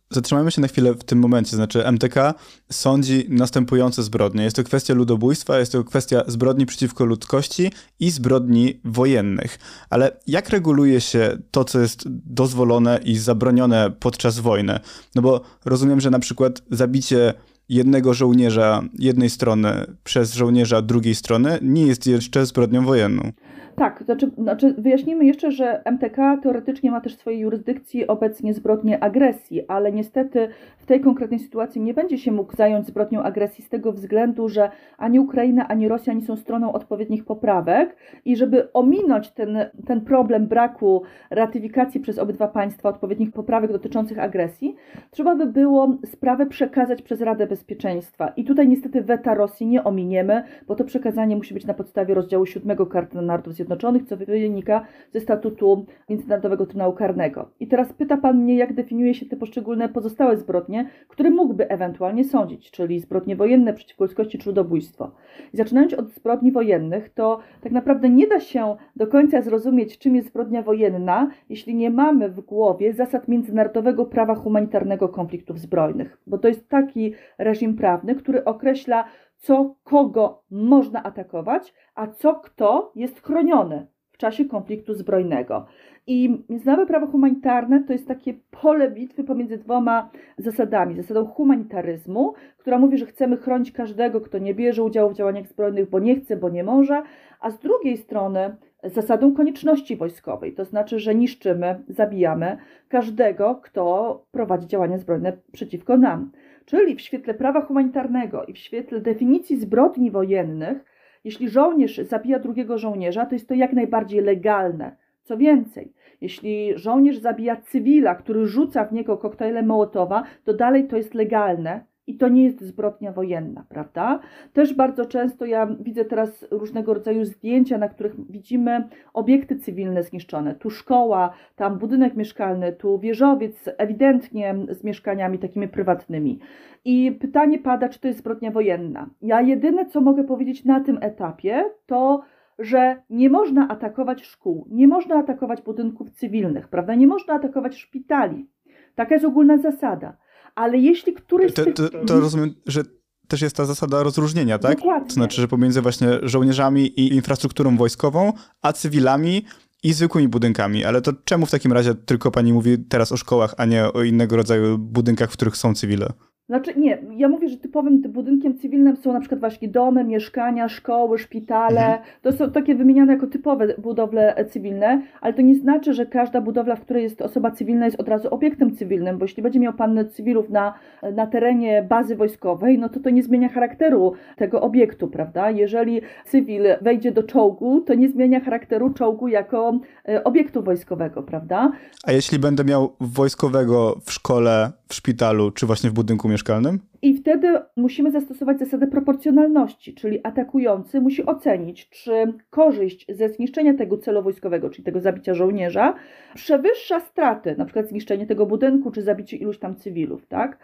Zatrzymajmy 0.09 0.51
się 0.51 0.61
na 0.61 0.67
chwilę 0.67 0.93
w 0.93 1.03
tym 1.03 1.19
momencie. 1.19 1.55
Znaczy, 1.55 1.85
MTK 1.85 2.33
sądzi 2.71 3.25
następujące 3.29 4.03
zbrodnie. 4.03 4.43
Jest 4.43 4.55
to 4.55 4.63
kwestia 4.63 4.93
ludobójstwa, 4.93 5.59
jest 5.59 5.71
to 5.71 5.83
kwestia 5.83 6.23
zbrodni 6.27 6.65
przeciwko 6.65 7.05
ludzkości 7.05 7.71
i 7.99 8.11
zbrodni 8.11 8.79
wojennych. 8.85 9.59
Ale 9.89 10.17
jak 10.27 10.49
reguluje 10.49 11.01
się 11.01 11.37
to, 11.51 11.63
co 11.63 11.79
jest 11.79 12.03
dozwolone 12.07 12.99
i 13.03 13.17
zabronione 13.17 13.91
podczas 13.99 14.39
wojny? 14.39 14.79
No 15.15 15.21
bo 15.21 15.41
rozumiem, 15.65 16.01
że 16.01 16.09
na 16.09 16.19
przykład 16.19 16.61
zabicie 16.71 17.33
jednego 17.69 18.13
żołnierza 18.13 18.83
jednej 18.99 19.29
strony 19.29 19.85
przez 20.03 20.33
żołnierza 20.33 20.81
drugiej 20.81 21.15
strony 21.15 21.59
nie 21.61 21.87
jest 21.87 22.07
jeszcze 22.07 22.45
zbrodnią 22.45 22.85
wojenną. 22.85 23.31
Tak, 23.77 24.03
znaczy, 24.03 24.31
znaczy 24.37 24.73
wyjaśnijmy 24.77 25.25
jeszcze, 25.25 25.51
że 25.51 25.81
MTK 25.85 26.37
teoretycznie 26.43 26.91
ma 26.91 27.01
też 27.01 27.15
w 27.15 27.19
swojej 27.19 27.39
jurysdykcji 27.39 28.07
obecnie 28.07 28.53
zbrodnię 28.53 29.03
agresji, 29.03 29.67
ale 29.67 29.91
niestety 29.91 30.47
w 30.77 30.85
tej 30.85 31.01
konkretnej 31.01 31.39
sytuacji 31.39 31.81
nie 31.81 31.93
będzie 31.93 32.17
się 32.17 32.31
mógł 32.31 32.55
zająć 32.55 32.87
zbrodnią 32.87 33.23
agresji 33.23 33.63
z 33.63 33.69
tego 33.69 33.91
względu, 33.91 34.49
że 34.49 34.69
ani 34.97 35.19
Ukraina, 35.19 35.67
ani 35.67 35.87
Rosja 35.87 36.13
nie 36.13 36.21
są 36.21 36.35
stroną 36.35 36.73
odpowiednich 36.73 37.25
poprawek 37.25 37.95
i 38.25 38.35
żeby 38.35 38.73
ominąć 38.73 39.31
ten, 39.31 39.57
ten 39.85 40.01
problem 40.01 40.47
braku 40.47 41.03
ratyfikacji 41.29 41.99
przez 41.99 42.19
obydwa 42.19 42.47
państwa 42.47 42.89
odpowiednich 42.89 43.31
poprawek 43.31 43.71
dotyczących 43.71 44.19
agresji, 44.19 44.75
trzeba 45.11 45.35
by 45.35 45.45
było 45.45 45.97
sprawę 46.05 46.45
przekazać 46.45 47.01
przez 47.01 47.21
Radę 47.21 47.47
Bezpieczeństwa. 47.47 48.27
I 48.27 48.43
tutaj 48.43 48.67
niestety 48.67 49.01
weta 49.01 49.33
Rosji 49.33 49.67
nie 49.67 49.83
ominiemy, 49.83 50.43
bo 50.67 50.75
to 50.75 50.83
przekazanie 50.83 51.35
musi 51.35 51.53
być 51.53 51.65
na 51.65 51.73
podstawie 51.73 52.13
rozdziału 52.13 52.45
7 52.45 52.77
Karty 52.85 53.21
Narodów 53.21 53.53
Zjednoczonych 53.53 53.66
Zjednoczonych, 53.67 54.03
co 54.03 54.17
wynika 54.17 54.85
ze 55.13 55.19
statutu 55.19 55.85
Międzynarodowego 56.09 56.65
Trybunału 56.65 56.93
Karnego. 56.93 57.49
I 57.59 57.67
teraz 57.67 57.93
pyta 57.93 58.17
Pan 58.17 58.37
mnie, 58.37 58.55
jak 58.55 58.73
definiuje 58.73 59.13
się 59.13 59.25
te 59.25 59.35
poszczególne 59.35 59.89
pozostałe 59.89 60.37
zbrodnie, 60.37 60.89
które 61.07 61.29
mógłby 61.29 61.69
ewentualnie 61.69 62.23
sądzić, 62.23 62.71
czyli 62.71 62.99
zbrodnie 62.99 63.35
wojenne 63.35 63.73
przeciwko 63.73 64.03
ludzkości 64.03 64.37
czy 64.37 64.49
ludobójstwo. 64.49 65.11
Zaczynając 65.53 65.93
od 65.93 66.09
zbrodni 66.09 66.51
wojennych, 66.51 67.09
to 67.09 67.39
tak 67.61 67.71
naprawdę 67.71 68.09
nie 68.09 68.27
da 68.27 68.39
się 68.39 68.75
do 68.95 69.07
końca 69.07 69.41
zrozumieć, 69.41 69.97
czym 69.97 70.15
jest 70.15 70.27
zbrodnia 70.27 70.61
wojenna, 70.61 71.29
jeśli 71.49 71.75
nie 71.75 71.89
mamy 71.89 72.29
w 72.29 72.41
głowie 72.41 72.93
zasad 72.93 73.27
międzynarodowego 73.27 74.05
prawa 74.05 74.35
humanitarnego 74.35 75.09
konfliktów 75.09 75.59
zbrojnych, 75.59 76.17
bo 76.27 76.37
to 76.37 76.47
jest 76.47 76.69
taki 76.69 77.13
reżim 77.37 77.75
prawny, 77.75 78.15
który 78.15 78.43
określa 78.43 79.05
co 79.37 79.75
kogo 79.83 80.43
można 80.51 81.03
atakować, 81.03 81.73
a 81.95 82.07
co 82.07 82.35
kto 82.35 82.91
jest 82.95 83.23
chroniony 83.23 83.87
w 84.11 84.17
czasie 84.17 84.45
konfliktu 84.45 84.93
zbrojnego. 84.93 85.65
I 86.07 86.43
międzynarodowe 86.49 86.87
prawo 86.87 87.07
humanitarne 87.07 87.83
to 87.83 87.93
jest 87.93 88.07
takie 88.07 88.33
pole 88.51 88.91
bitwy 88.91 89.23
pomiędzy 89.23 89.57
dwoma 89.57 90.09
zasadami. 90.37 90.95
Zasadą 90.95 91.25
humanitaryzmu, 91.25 92.33
która 92.57 92.79
mówi, 92.79 92.97
że 92.97 93.05
chcemy 93.05 93.37
chronić 93.37 93.71
każdego, 93.71 94.21
kto 94.21 94.37
nie 94.37 94.53
bierze 94.53 94.83
udziału 94.83 95.09
w 95.09 95.13
działaniach 95.13 95.47
zbrojnych, 95.47 95.89
bo 95.89 95.99
nie 95.99 96.15
chce, 96.15 96.37
bo 96.37 96.49
nie 96.49 96.63
może, 96.63 97.03
a 97.39 97.51
z 97.51 97.59
drugiej 97.59 97.97
strony 97.97 98.55
zasadą 98.83 99.33
konieczności 99.33 99.95
wojskowej, 99.95 100.53
to 100.53 100.65
znaczy, 100.65 100.99
że 100.99 101.15
niszczymy, 101.15 101.83
zabijamy 101.87 102.57
każdego, 102.87 103.55
kto 103.55 104.25
prowadzi 104.31 104.67
działania 104.67 104.97
zbrojne 104.97 105.37
przeciwko 105.51 105.97
nam. 105.97 106.31
Czyli 106.65 106.95
w 106.95 107.01
świetle 107.01 107.33
prawa 107.33 107.61
humanitarnego 107.61 108.45
i 108.45 108.53
w 108.53 108.57
świetle 108.57 109.01
definicji 109.01 109.57
zbrodni 109.57 110.11
wojennych, 110.11 110.85
jeśli 111.23 111.49
żołnierz 111.49 111.97
zabija 111.97 112.39
drugiego 112.39 112.77
żołnierza, 112.77 113.25
to 113.25 113.35
jest 113.35 113.47
to 113.47 113.53
jak 113.53 113.73
najbardziej 113.73 114.21
legalne. 114.21 114.95
Co 115.23 115.37
więcej, 115.37 115.93
jeśli 116.21 116.77
żołnierz 116.77 117.17
zabija 117.17 117.55
cywila, 117.55 118.15
który 118.15 118.45
rzuca 118.45 118.85
w 118.85 118.93
niego 118.93 119.17
koktajle 119.17 119.63
Mołotowa, 119.63 120.23
to 120.43 120.53
dalej 120.53 120.87
to 120.87 120.97
jest 120.97 121.13
legalne 121.13 121.85
i 122.07 122.17
to 122.17 122.27
nie 122.27 122.43
jest 122.43 122.61
zbrodnia 122.61 123.11
wojenna, 123.11 123.65
prawda? 123.69 124.19
Też 124.53 124.73
bardzo 124.73 125.05
często 125.05 125.45
ja 125.45 125.67
widzę 125.79 126.05
teraz 126.05 126.45
różnego 126.51 126.93
rodzaju 126.93 127.25
zdjęcia, 127.25 127.77
na 127.77 127.89
których 127.89 128.31
widzimy 128.31 128.87
obiekty 129.13 129.55
cywilne 129.55 130.03
zniszczone. 130.03 130.55
Tu 130.55 130.69
szkoła, 130.69 131.33
tam 131.55 131.77
budynek 131.77 132.15
mieszkalny, 132.15 132.73
tu 132.73 132.99
wieżowiec, 132.99 133.69
ewidentnie 133.77 134.55
z 134.69 134.83
mieszkaniami 134.83 135.39
takimi 135.39 135.67
prywatnymi. 135.67 136.39
I 136.85 137.11
pytanie 137.11 137.59
pada, 137.59 137.89
czy 137.89 137.99
to 137.99 138.07
jest 138.07 138.19
zbrodnia 138.19 138.51
wojenna. 138.51 139.09
Ja 139.21 139.41
jedyne, 139.41 139.85
co 139.85 140.01
mogę 140.01 140.23
powiedzieć 140.23 140.65
na 140.65 140.79
tym 140.79 140.97
etapie, 141.01 141.63
to 141.85 142.21
że 142.59 143.01
nie 143.09 143.29
można 143.29 143.67
atakować 143.67 144.23
szkół, 144.23 144.67
nie 144.69 144.87
można 144.87 145.15
atakować 145.15 145.61
budynków 145.61 146.11
cywilnych, 146.11 146.67
prawda? 146.67 146.95
Nie 146.95 147.07
można 147.07 147.33
atakować 147.33 147.75
szpitali. 147.75 148.49
Taka 148.95 149.15
jest 149.15 149.25
ogólna 149.25 149.57
zasada 149.57 150.17
ale 150.57 150.77
jeśli 150.77 151.13
któryś 151.13 151.53
to. 151.53 151.65
To, 151.71 151.89
to 151.89 152.19
rozumiem, 152.19 152.53
że 152.65 152.83
też 153.27 153.41
jest 153.41 153.55
ta 153.55 153.65
zasada 153.65 154.03
rozróżnienia, 154.03 154.59
tak? 154.59 154.77
Dokładnie. 154.77 155.07
To 155.07 155.13
znaczy, 155.13 155.41
że 155.41 155.47
pomiędzy 155.47 155.81
właśnie 155.81 156.07
żołnierzami 156.21 156.81
i 156.99 157.15
infrastrukturą 157.15 157.77
wojskową, 157.77 158.33
a 158.61 158.73
cywilami 158.73 159.45
i 159.83 159.93
zwykłymi 159.93 160.27
budynkami. 160.27 160.85
Ale 160.85 161.01
to 161.01 161.13
czemu 161.25 161.45
w 161.45 161.51
takim 161.51 161.73
razie 161.73 161.95
tylko 161.95 162.31
pani 162.31 162.53
mówi 162.53 162.77
teraz 162.89 163.11
o 163.11 163.17
szkołach, 163.17 163.53
a 163.57 163.65
nie 163.65 163.93
o 163.93 164.03
innego 164.03 164.35
rodzaju 164.35 164.77
budynkach, 164.77 165.29
w 165.29 165.33
których 165.33 165.57
są 165.57 165.75
cywile? 165.75 166.13
Znaczy 166.49 166.73
nie, 166.77 166.97
ja 167.17 167.29
mówię, 167.29 167.49
że 167.49 167.57
typowym 167.57 168.01
budynkiem 168.01 168.57
cywilnym 168.57 168.95
są 168.95 169.13
na 169.13 169.19
przykład 169.19 169.39
właśnie 169.39 169.67
domy, 169.67 170.03
mieszkania, 170.03 170.69
szkoły, 170.69 171.17
szpitale. 171.17 171.81
Mhm. 171.81 171.99
To 172.21 172.31
są 172.31 172.51
takie 172.51 172.75
wymieniane 172.75 173.13
jako 173.13 173.27
typowe 173.27 173.67
budowle 173.77 174.45
cywilne, 174.49 175.01
ale 175.21 175.33
to 175.33 175.41
nie 175.41 175.55
znaczy, 175.55 175.93
że 175.93 176.05
każda 176.05 176.41
budowla, 176.41 176.75
w 176.75 176.81
której 176.81 177.03
jest 177.03 177.21
osoba 177.21 177.51
cywilna 177.51 177.85
jest 177.85 177.99
od 177.99 178.09
razu 178.09 178.27
obiektem 178.33 178.75
cywilnym, 178.75 179.17
bo 179.17 179.25
jeśli 179.25 179.43
będzie 179.43 179.59
miał 179.59 179.73
pan 179.73 180.05
cywilów 180.11 180.49
na, 180.49 180.73
na 181.13 181.27
terenie 181.27 181.83
bazy 181.83 182.15
wojskowej, 182.15 182.79
no 182.79 182.89
to 182.89 182.99
to 182.99 183.09
nie 183.09 183.23
zmienia 183.23 183.49
charakteru 183.49 184.13
tego 184.35 184.61
obiektu, 184.61 185.07
prawda? 185.07 185.51
Jeżeli 185.51 186.01
cywil 186.25 186.63
wejdzie 186.81 187.11
do 187.11 187.23
czołgu, 187.23 187.81
to 187.81 187.93
nie 187.93 188.09
zmienia 188.09 188.39
charakteru 188.39 188.93
czołgu 188.93 189.27
jako 189.27 189.79
e, 190.09 190.23
obiektu 190.23 190.63
wojskowego, 190.63 191.23
prawda? 191.23 191.71
A 192.03 192.11
jeśli 192.11 192.39
będę 192.39 192.63
miał 192.63 192.93
wojskowego 192.99 193.95
w 194.05 194.11
szkole, 194.11 194.71
w 194.87 194.93
szpitalu, 194.93 195.51
czy 195.51 195.65
właśnie 195.65 195.89
w 195.89 195.93
budynku 195.93 196.29
mieszkalnym? 196.29 196.79
I 197.01 197.17
wtedy 197.17 197.47
musimy 197.75 198.11
zastosować 198.11 198.59
zasadę 198.59 198.87
proporcjonalności, 198.87 199.93
czyli 199.93 200.19
atakujący 200.23 201.01
musi 201.01 201.25
ocenić, 201.25 201.89
czy 201.89 202.33
korzyść 202.49 203.05
ze 203.09 203.29
zniszczenia 203.29 203.73
tego 203.73 203.97
celu 203.97 204.23
wojskowego, 204.23 204.69
czyli 204.69 204.83
tego 204.83 204.99
zabicia 204.99 205.33
żołnierza, 205.33 205.93
przewyższa 206.35 206.99
straty, 206.99 207.55
na 207.57 207.65
przykład 207.65 207.89
zniszczenie 207.89 208.25
tego 208.25 208.45
budynku, 208.45 208.91
czy 208.91 209.01
zabicie 209.01 209.37
iluś 209.37 209.59
tam 209.59 209.75
cywilów, 209.75 210.25
tak? 210.25 210.57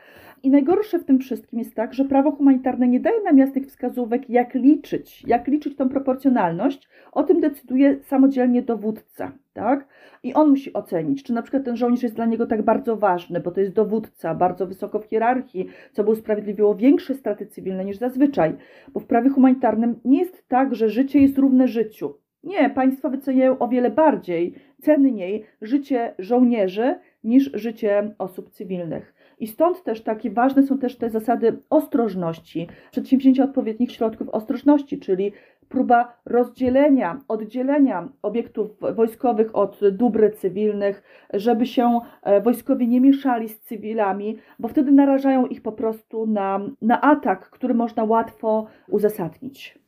I 0.43 0.49
najgorsze 0.49 0.99
w 0.99 1.05
tym 1.05 1.19
wszystkim 1.19 1.59
jest 1.59 1.75
tak, 1.75 1.93
że 1.93 2.05
prawo 2.05 2.31
humanitarne 2.31 2.87
nie 2.87 2.99
daje 2.99 3.23
nam 3.23 3.37
jasnych 3.37 3.67
wskazówek, 3.67 4.29
jak 4.29 4.53
liczyć, 4.53 5.23
jak 5.27 5.47
liczyć 5.47 5.75
tą 5.75 5.89
proporcjonalność. 5.89 6.89
O 7.11 7.23
tym 7.23 7.39
decyduje 7.39 7.99
samodzielnie 8.03 8.61
dowódca, 8.61 9.31
tak? 9.53 9.87
I 10.23 10.33
on 10.33 10.49
musi 10.49 10.73
ocenić, 10.73 11.23
czy 11.23 11.33
na 11.33 11.41
przykład 11.41 11.63
ten 11.65 11.77
żołnierz 11.77 12.03
jest 12.03 12.15
dla 12.15 12.25
niego 12.25 12.47
tak 12.47 12.61
bardzo 12.61 12.97
ważny, 12.97 13.39
bo 13.39 13.51
to 13.51 13.59
jest 13.59 13.73
dowódca, 13.73 14.35
bardzo 14.35 14.67
wysoko 14.67 14.99
w 14.99 15.05
hierarchii, 15.05 15.67
co 15.91 16.03
by 16.03 16.11
usprawiedliwiło 16.11 16.75
większe 16.75 17.13
straty 17.13 17.45
cywilne 17.45 17.85
niż 17.85 17.97
zazwyczaj. 17.97 18.55
Bo 18.93 18.99
w 18.99 19.05
prawie 19.05 19.29
humanitarnym 19.29 19.99
nie 20.05 20.19
jest 20.19 20.47
tak, 20.47 20.75
że 20.75 20.89
życie 20.89 21.19
jest 21.19 21.37
równe 21.37 21.67
życiu. 21.67 22.13
Nie, 22.43 22.69
państwa 22.69 23.09
wyceniają 23.09 23.59
o 23.59 23.67
wiele 23.67 23.89
bardziej, 23.89 24.55
cenniej 24.81 25.43
życie 25.61 26.13
żołnierzy 26.19 26.95
niż 27.23 27.51
życie 27.53 28.13
osób 28.17 28.49
cywilnych. 28.49 29.13
I 29.39 29.47
stąd 29.47 29.83
też 29.83 30.01
takie 30.01 30.31
ważne 30.31 30.63
są 30.63 30.77
też 30.77 30.95
te 30.95 31.09
zasady 31.09 31.57
ostrożności, 31.69 32.67
przedsięwzięcia 32.91 33.43
odpowiednich 33.43 33.91
środków 33.91 34.29
ostrożności, 34.29 34.99
czyli 34.99 35.31
próba 35.73 36.17
rozdzielenia, 36.25 37.21
oddzielenia 37.27 38.09
obiektów 38.21 38.69
wojskowych 38.95 39.55
od 39.55 39.79
dóbr 39.91 40.35
cywilnych, 40.35 41.03
żeby 41.33 41.65
się 41.65 41.99
e, 42.23 42.41
wojskowi 42.41 42.87
nie 42.87 43.01
mieszali 43.01 43.49
z 43.49 43.59
cywilami, 43.59 44.37
bo 44.59 44.67
wtedy 44.67 44.91
narażają 44.91 45.45
ich 45.45 45.61
po 45.61 45.71
prostu 45.71 46.27
na, 46.27 46.59
na 46.81 47.01
atak, 47.01 47.49
który 47.49 47.73
można 47.73 48.03
łatwo 48.03 48.67
uzasadnić. 48.87 49.79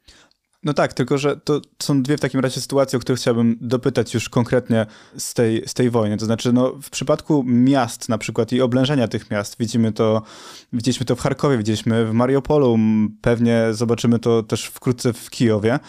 No 0.65 0.73
tak, 0.73 0.93
tylko 0.93 1.17
że 1.17 1.37
to 1.37 1.61
są 1.83 2.03
dwie 2.03 2.17
w 2.17 2.19
takim 2.19 2.39
razie 2.39 2.61
sytuacje, 2.61 2.97
o 2.97 2.99
których 2.99 3.19
chciałbym 3.19 3.57
dopytać 3.61 4.13
już 4.13 4.29
konkretnie 4.29 4.85
z 5.17 5.33
tej, 5.33 5.63
z 5.67 5.73
tej 5.73 5.89
wojny. 5.89 6.17
To 6.17 6.25
znaczy, 6.25 6.53
no, 6.53 6.73
w 6.81 6.89
przypadku 6.89 7.43
miast 7.47 8.09
na 8.09 8.17
przykład 8.17 8.53
i 8.53 8.61
oblężenia 8.61 9.07
tych 9.07 9.31
miast, 9.31 9.55
widzimy 9.59 9.91
to, 9.91 10.21
widzieliśmy 10.73 11.05
to 11.05 11.15
w 11.15 11.19
Charkowie, 11.21 11.57
widzieliśmy 11.57 12.05
w 12.05 12.13
Mariupolu, 12.13 12.77
pewnie 13.21 13.67
zobaczymy 13.71 14.19
to 14.19 14.43
też 14.43 14.65
wkrótce 14.65 15.13
w 15.13 15.29
Kijowie. 15.29 15.79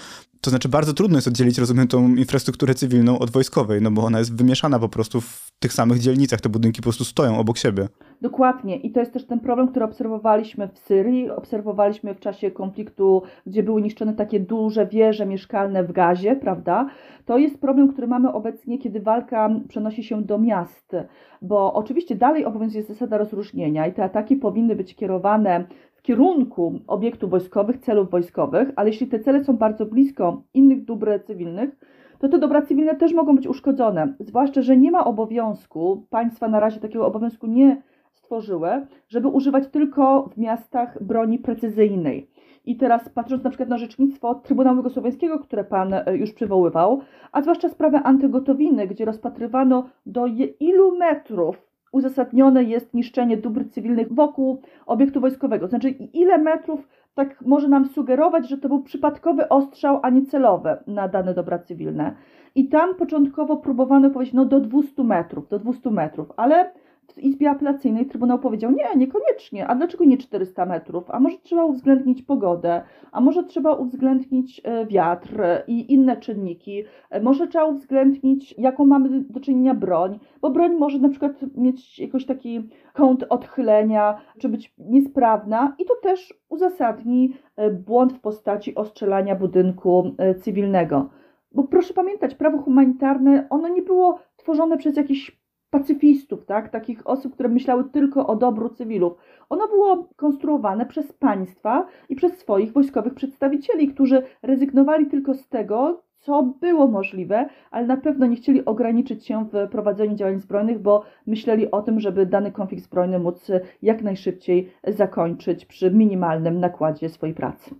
To 0.46 0.50
znaczy 0.50 0.68
bardzo 0.68 0.92
trudno 0.92 1.16
jest 1.16 1.28
oddzielić, 1.28 1.58
rozumiem, 1.58 1.88
tą 1.88 2.08
infrastrukturę 2.08 2.74
cywilną 2.74 3.18
od 3.18 3.30
wojskowej, 3.30 3.82
no 3.82 3.90
bo 3.90 4.02
ona 4.02 4.18
jest 4.18 4.36
wymieszana 4.36 4.78
po 4.78 4.88
prostu 4.88 5.20
w 5.20 5.50
tych 5.58 5.72
samych 5.72 5.98
dzielnicach, 5.98 6.40
te 6.40 6.48
budynki 6.48 6.80
po 6.80 6.82
prostu 6.82 7.04
stoją 7.04 7.38
obok 7.38 7.58
siebie. 7.58 7.88
Dokładnie 8.22 8.76
i 8.76 8.92
to 8.92 9.00
jest 9.00 9.12
też 9.12 9.26
ten 9.26 9.40
problem, 9.40 9.68
który 9.68 9.84
obserwowaliśmy 9.84 10.68
w 10.68 10.78
Syrii, 10.78 11.30
obserwowaliśmy 11.30 12.14
w 12.14 12.20
czasie 12.20 12.50
konfliktu, 12.50 13.22
gdzie 13.46 13.62
były 13.62 13.82
niszczone 13.82 14.14
takie 14.14 14.40
duże 14.40 14.86
wieże 14.86 15.26
mieszkalne 15.26 15.84
w 15.84 15.92
gazie, 15.92 16.36
prawda? 16.36 16.88
To 17.24 17.38
jest 17.38 17.60
problem, 17.60 17.92
który 17.92 18.06
mamy 18.06 18.32
obecnie, 18.32 18.78
kiedy 18.78 19.00
walka 19.00 19.50
przenosi 19.68 20.04
się 20.04 20.22
do 20.22 20.38
miast, 20.38 20.96
bo 21.42 21.74
oczywiście 21.74 22.14
dalej 22.14 22.44
obowiązuje 22.44 22.84
zasada 22.84 23.18
rozróżnienia 23.18 23.86
i 23.86 23.92
te 23.92 24.04
ataki 24.04 24.36
powinny 24.36 24.76
być 24.76 24.94
kierowane 24.94 25.64
kierunku 26.06 26.80
obiektów 26.86 27.30
wojskowych, 27.30 27.78
celów 27.78 28.10
wojskowych, 28.10 28.68
ale 28.76 28.88
jeśli 28.88 29.06
te 29.06 29.18
cele 29.20 29.44
są 29.44 29.56
bardzo 29.56 29.86
blisko 29.86 30.42
innych 30.54 30.84
dóbr 30.84 31.20
cywilnych, 31.26 31.70
to 32.18 32.28
te 32.28 32.38
dobra 32.38 32.62
cywilne 32.62 32.96
też 32.96 33.12
mogą 33.12 33.36
być 33.36 33.46
uszkodzone. 33.46 34.14
Zwłaszcza, 34.20 34.62
że 34.62 34.76
nie 34.76 34.90
ma 34.90 35.04
obowiązku, 35.04 36.06
państwa 36.10 36.48
na 36.48 36.60
razie 36.60 36.80
takiego 36.80 37.06
obowiązku 37.06 37.46
nie 37.46 37.82
stworzyły, 38.12 38.68
żeby 39.08 39.28
używać 39.28 39.68
tylko 39.68 40.28
w 40.34 40.38
miastach 40.38 41.02
broni 41.02 41.38
precyzyjnej. 41.38 42.30
I 42.64 42.76
teraz 42.76 43.08
patrząc 43.08 43.44
na 43.44 43.50
przykład 43.50 43.68
na 43.68 43.78
rzecznictwo 43.78 44.34
Trybunału 44.34 44.76
Jugosłowiańskiego, 44.76 45.38
które 45.38 45.64
Pan 45.64 45.94
e, 45.94 46.16
już 46.16 46.32
przywoływał, 46.32 47.00
a 47.32 47.42
zwłaszcza 47.42 47.68
sprawę 47.68 48.02
Antygotowiny, 48.02 48.86
gdzie 48.86 49.04
rozpatrywano 49.04 49.88
do 50.06 50.26
ilu 50.60 50.98
metrów 50.98 51.75
uzasadnione 51.96 52.64
jest 52.64 52.94
niszczenie 52.94 53.36
dóbr 53.36 53.64
cywilnych 53.70 54.12
wokół 54.12 54.60
obiektu 54.86 55.20
wojskowego. 55.20 55.68
Znaczy, 55.68 55.88
ile 55.90 56.38
metrów 56.38 56.88
tak 57.14 57.42
może 57.46 57.68
nam 57.68 57.86
sugerować, 57.86 58.48
że 58.48 58.58
to 58.58 58.68
był 58.68 58.82
przypadkowy 58.82 59.48
ostrzał, 59.48 60.00
a 60.02 60.10
nie 60.10 60.26
celowy 60.26 60.76
na 60.86 61.08
dane 61.08 61.34
dobra 61.34 61.58
cywilne. 61.58 62.14
I 62.54 62.68
tam 62.68 62.94
początkowo 62.94 63.56
próbowano 63.56 64.10
powiedzieć, 64.10 64.34
no 64.34 64.44
do 64.44 64.60
200 64.60 65.04
metrów, 65.04 65.48
do 65.48 65.58
200 65.58 65.90
metrów, 65.90 66.32
ale 66.36 66.70
w 67.12 67.18
Izbie 67.18 67.50
Apelacyjnej 67.50 68.06
Trybunał 68.06 68.38
powiedział, 68.38 68.70
nie, 68.70 68.84
niekoniecznie, 68.96 69.66
a 69.66 69.74
dlaczego 69.74 70.04
nie 70.04 70.18
400 70.18 70.66
metrów, 70.66 71.10
a 71.10 71.20
może 71.20 71.38
trzeba 71.38 71.64
uwzględnić 71.64 72.22
pogodę, 72.22 72.82
a 73.12 73.20
może 73.20 73.44
trzeba 73.44 73.74
uwzględnić 73.74 74.60
e, 74.64 74.86
wiatr 74.86 75.42
i 75.66 75.92
inne 75.92 76.16
czynniki, 76.16 76.84
e, 77.10 77.20
może 77.20 77.48
trzeba 77.48 77.64
uwzględnić, 77.64 78.54
jaką 78.58 78.86
mamy 78.86 79.24
do 79.30 79.40
czynienia 79.40 79.74
broń, 79.74 80.18
bo 80.40 80.50
broń 80.50 80.74
może 80.74 80.98
na 80.98 81.08
przykład 81.08 81.32
mieć 81.56 81.98
jakiś 81.98 82.26
taki 82.26 82.68
kąt 82.92 83.24
odchylenia, 83.28 84.20
czy 84.38 84.48
być 84.48 84.74
niesprawna 84.78 85.76
i 85.78 85.84
to 85.84 85.94
też 86.02 86.34
uzasadni 86.48 87.34
e, 87.56 87.70
błąd 87.70 88.12
w 88.12 88.20
postaci 88.20 88.74
ostrzelania 88.74 89.36
budynku 89.36 90.14
cywilnego. 90.40 91.10
Bo 91.52 91.64
proszę 91.64 91.94
pamiętać, 91.94 92.34
prawo 92.34 92.58
humanitarne, 92.58 93.46
ono 93.50 93.68
nie 93.68 93.82
było 93.82 94.18
tworzone 94.36 94.76
przez 94.76 94.96
jakiś 94.96 95.45
pacyfistów, 95.78 96.44
tak? 96.44 96.68
takich 96.68 97.06
osób, 97.06 97.34
które 97.34 97.48
myślały 97.48 97.84
tylko 97.84 98.26
o 98.26 98.36
dobru 98.36 98.68
cywilów. 98.68 99.12
Ono 99.48 99.68
było 99.68 100.08
konstruowane 100.16 100.86
przez 100.86 101.12
państwa 101.12 101.86
i 102.08 102.16
przez 102.16 102.38
swoich 102.38 102.72
wojskowych 102.72 103.14
przedstawicieli, 103.14 103.88
którzy 103.88 104.22
rezygnowali 104.42 105.06
tylko 105.06 105.34
z 105.34 105.48
tego, 105.48 106.02
co 106.20 106.42
było 106.42 106.86
możliwe, 106.86 107.48
ale 107.70 107.86
na 107.86 107.96
pewno 107.96 108.26
nie 108.26 108.36
chcieli 108.36 108.64
ograniczyć 108.64 109.26
się 109.26 109.48
w 109.52 109.70
prowadzeniu 109.70 110.16
działań 110.16 110.40
zbrojnych, 110.40 110.78
bo 110.78 111.04
myśleli 111.26 111.70
o 111.70 111.82
tym, 111.82 112.00
żeby 112.00 112.26
dany 112.26 112.52
konflikt 112.52 112.84
zbrojny 112.84 113.18
móc 113.18 113.50
jak 113.82 114.02
najszybciej 114.02 114.72
zakończyć 114.88 115.66
przy 115.66 115.90
minimalnym 115.90 116.60
nakładzie 116.60 117.08
swojej 117.08 117.34
pracy. 117.34 117.74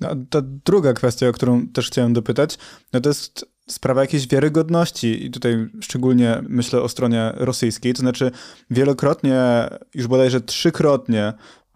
No, 0.00 0.08
ta 0.30 0.40
druga 0.64 0.92
kwestia, 0.92 1.28
o 1.28 1.32
którą 1.32 1.66
też 1.66 1.86
chciałem 1.86 2.12
dopytać, 2.12 2.58
no 2.92 3.00
to 3.00 3.08
jest 3.08 3.55
sprawa 3.68 4.00
jakiejś 4.00 4.28
wiarygodności 4.28 5.26
i 5.26 5.30
tutaj 5.30 5.68
szczególnie 5.80 6.42
myślę 6.48 6.82
o 6.82 6.88
stronie 6.88 7.32
rosyjskiej, 7.34 7.94
to 7.94 8.00
znaczy 8.00 8.30
wielokrotnie, 8.70 9.40
już 9.94 10.06
bodajże 10.06 10.40
trzykrotnie 10.40 11.32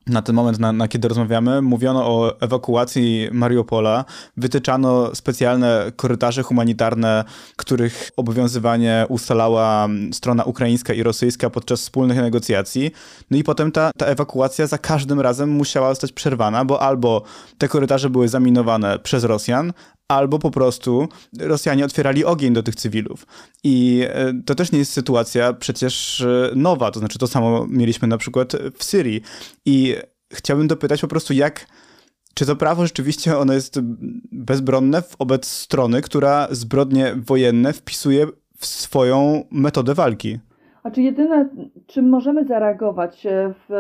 na 0.06 0.22
ten 0.22 0.34
moment, 0.34 0.58
na, 0.58 0.72
na, 0.72 0.88
kiedy 0.88 1.08
rozmawiamy, 1.08 1.62
mówiono 1.62 2.06
o 2.06 2.40
ewakuacji 2.40 3.28
Mariupola, 3.32 4.04
wytyczano 4.36 5.14
specjalne 5.14 5.92
korytarze 5.96 6.42
humanitarne, 6.42 7.24
których 7.56 8.10
obowiązywanie 8.16 9.06
ustalała 9.08 9.88
strona 10.12 10.44
ukraińska 10.44 10.92
i 10.94 11.02
rosyjska 11.02 11.50
podczas 11.50 11.80
wspólnych 11.80 12.16
negocjacji. 12.16 12.90
No 13.30 13.36
i 13.36 13.44
potem 13.44 13.72
ta, 13.72 13.90
ta 13.98 14.06
ewakuacja 14.06 14.66
za 14.66 14.78
każdym 14.78 15.20
razem 15.20 15.50
musiała 15.50 15.88
zostać 15.88 16.12
przerwana, 16.12 16.64
bo 16.64 16.82
albo 16.82 17.22
te 17.58 17.68
korytarze 17.68 18.10
były 18.10 18.28
zaminowane 18.28 18.98
przez 18.98 19.24
Rosjan, 19.24 19.72
albo 20.10 20.38
po 20.38 20.50
prostu 20.50 21.08
Rosjanie 21.38 21.84
otwierali 21.84 22.24
ogień 22.24 22.52
do 22.52 22.62
tych 22.62 22.74
cywilów. 22.74 23.26
I 23.64 24.04
e, 24.08 24.42
to 24.46 24.54
też 24.54 24.72
nie 24.72 24.78
jest 24.78 24.92
sytuacja 24.92 25.52
przecież 25.52 26.20
e, 26.20 26.50
nowa, 26.56 26.90
to 26.90 26.98
znaczy 26.98 27.18
to 27.18 27.26
samo 27.26 27.66
mieliśmy 27.68 28.08
na 28.08 28.18
przykład 28.18 28.52
w 28.78 28.84
Syrii. 28.84 29.20
I 29.64 29.96
chciałbym 30.32 30.68
dopytać 30.68 31.00
po 31.00 31.08
prostu, 31.08 31.32
jak. 31.32 31.66
Czy 32.34 32.46
to 32.46 32.56
prawo 32.56 32.86
rzeczywiście 32.86 33.38
ono 33.38 33.52
jest 33.52 33.80
bezbronne 34.32 35.02
wobec 35.18 35.46
strony, 35.46 36.02
która 36.02 36.48
zbrodnie 36.50 37.14
wojenne 37.16 37.72
wpisuje 37.72 38.26
w 38.58 38.66
swoją 38.66 39.44
metodę 39.50 39.94
walki? 39.94 40.38
A 40.82 40.90
czy 40.90 41.02
jedyne, 41.02 41.48
czym 41.86 42.08
możemy 42.08 42.44
zareagować 42.44 43.26
e, 43.26 43.54
w 43.68 43.74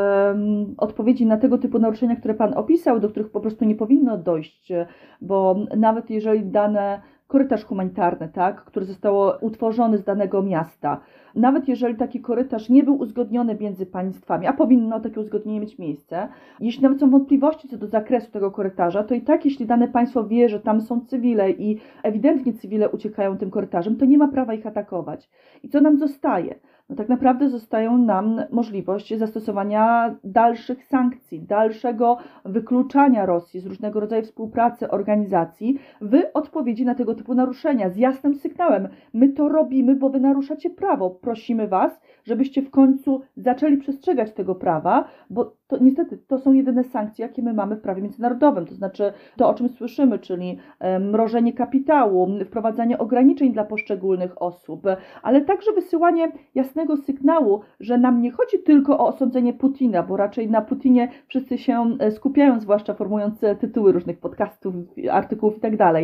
odpowiedzi 0.76 1.26
na 1.26 1.36
tego 1.36 1.58
typu 1.58 1.78
naruszenia, 1.78 2.16
które 2.16 2.34
Pan 2.34 2.54
opisał, 2.54 3.00
do 3.00 3.08
których 3.08 3.30
po 3.30 3.40
prostu 3.40 3.64
nie 3.64 3.74
powinno 3.74 4.18
dojść, 4.18 4.72
e, 4.72 4.86
bo 5.20 5.56
nawet 5.76 6.10
jeżeli 6.10 6.44
dane 6.44 7.00
korytarz 7.30 7.64
humanitarny, 7.64 8.28
tak, 8.28 8.64
który 8.64 8.86
został 8.86 9.14
utworzony 9.40 9.98
z 9.98 10.04
danego 10.04 10.42
miasta. 10.42 11.00
Nawet 11.34 11.68
jeżeli 11.68 11.96
taki 11.96 12.20
korytarz 12.20 12.68
nie 12.68 12.82
był 12.82 12.98
uzgodniony 12.98 13.56
między 13.60 13.86
państwami, 13.86 14.46
a 14.46 14.52
powinno 14.52 15.00
takie 15.00 15.20
uzgodnienie 15.20 15.60
mieć 15.60 15.78
miejsce, 15.78 16.28
jeśli 16.60 16.82
nawet 16.82 17.00
są 17.00 17.10
wątpliwości 17.10 17.68
co 17.68 17.78
do 17.78 17.86
zakresu 17.86 18.30
tego 18.30 18.50
korytarza, 18.50 19.04
to 19.04 19.14
i 19.14 19.20
tak, 19.20 19.44
jeśli 19.44 19.66
dane 19.66 19.88
państwo 19.88 20.24
wie, 20.24 20.48
że 20.48 20.60
tam 20.60 20.80
są 20.80 21.00
cywile 21.00 21.50
i 21.50 21.78
ewidentnie 22.02 22.52
cywile 22.52 22.88
uciekają 22.88 23.38
tym 23.38 23.50
korytarzem, 23.50 23.96
to 23.96 24.04
nie 24.04 24.18
ma 24.18 24.28
prawa 24.28 24.54
ich 24.54 24.66
atakować. 24.66 25.30
I 25.62 25.68
co 25.68 25.80
nam 25.80 25.98
zostaje? 25.98 26.54
No 26.90 26.96
tak 26.96 27.08
naprawdę 27.08 27.48
zostają 27.48 27.98
nam 27.98 28.42
możliwość 28.50 29.18
zastosowania 29.18 30.14
dalszych 30.24 30.84
sankcji, 30.84 31.40
dalszego 31.42 32.16
wykluczania 32.44 33.26
Rosji 33.26 33.60
z 33.60 33.66
różnego 33.66 34.00
rodzaju 34.00 34.22
współpracy 34.22 34.90
organizacji 34.90 35.78
w 36.00 36.16
odpowiedzi 36.34 36.84
na 36.84 36.94
tego 36.94 37.14
typu 37.14 37.34
naruszenia 37.34 37.90
z 37.90 37.96
jasnym 37.96 38.34
sygnałem. 38.34 38.88
My 39.14 39.28
to 39.28 39.48
robimy, 39.48 39.96
bo 39.96 40.10
wy 40.10 40.20
naruszacie 40.20 40.70
prawo. 40.70 41.10
Prosimy 41.10 41.68
was, 41.68 42.00
żebyście 42.24 42.62
w 42.62 42.70
końcu 42.70 43.20
zaczęli 43.36 43.76
przestrzegać 43.76 44.32
tego 44.32 44.54
prawa, 44.54 45.04
bo 45.30 45.59
to 45.70 45.78
niestety 45.80 46.18
to 46.18 46.38
są 46.38 46.52
jedyne 46.52 46.84
sankcje, 46.84 47.26
jakie 47.26 47.42
my 47.42 47.54
mamy 47.54 47.76
w 47.76 47.80
prawie 47.80 48.02
międzynarodowym. 48.02 48.66
To 48.66 48.74
znaczy 48.74 49.12
to, 49.36 49.48
o 49.48 49.54
czym 49.54 49.68
słyszymy, 49.68 50.18
czyli 50.18 50.58
mrożenie 51.00 51.52
kapitału, 51.52 52.28
wprowadzanie 52.46 52.98
ograniczeń 52.98 53.52
dla 53.52 53.64
poszczególnych 53.64 54.42
osób, 54.42 54.82
ale 55.22 55.40
także 55.40 55.72
wysyłanie 55.72 56.32
jasnego 56.54 56.96
sygnału, 56.96 57.60
że 57.80 57.98
nam 57.98 58.22
nie 58.22 58.30
chodzi 58.30 58.58
tylko 58.58 58.98
o 58.98 59.06
osądzenie 59.06 59.52
Putina, 59.52 60.02
bo 60.02 60.16
raczej 60.16 60.50
na 60.50 60.60
Putinie 60.60 61.08
wszyscy 61.26 61.58
się 61.58 61.96
e, 61.98 62.10
skupiają, 62.10 62.60
zwłaszcza 62.60 62.94
formując 62.94 63.44
e, 63.44 63.56
tytuły 63.56 63.92
różnych 63.92 64.18
podcastów, 64.18 64.74
artykułów 65.10 65.54
itd. 65.54 65.76
Tak 65.76 65.94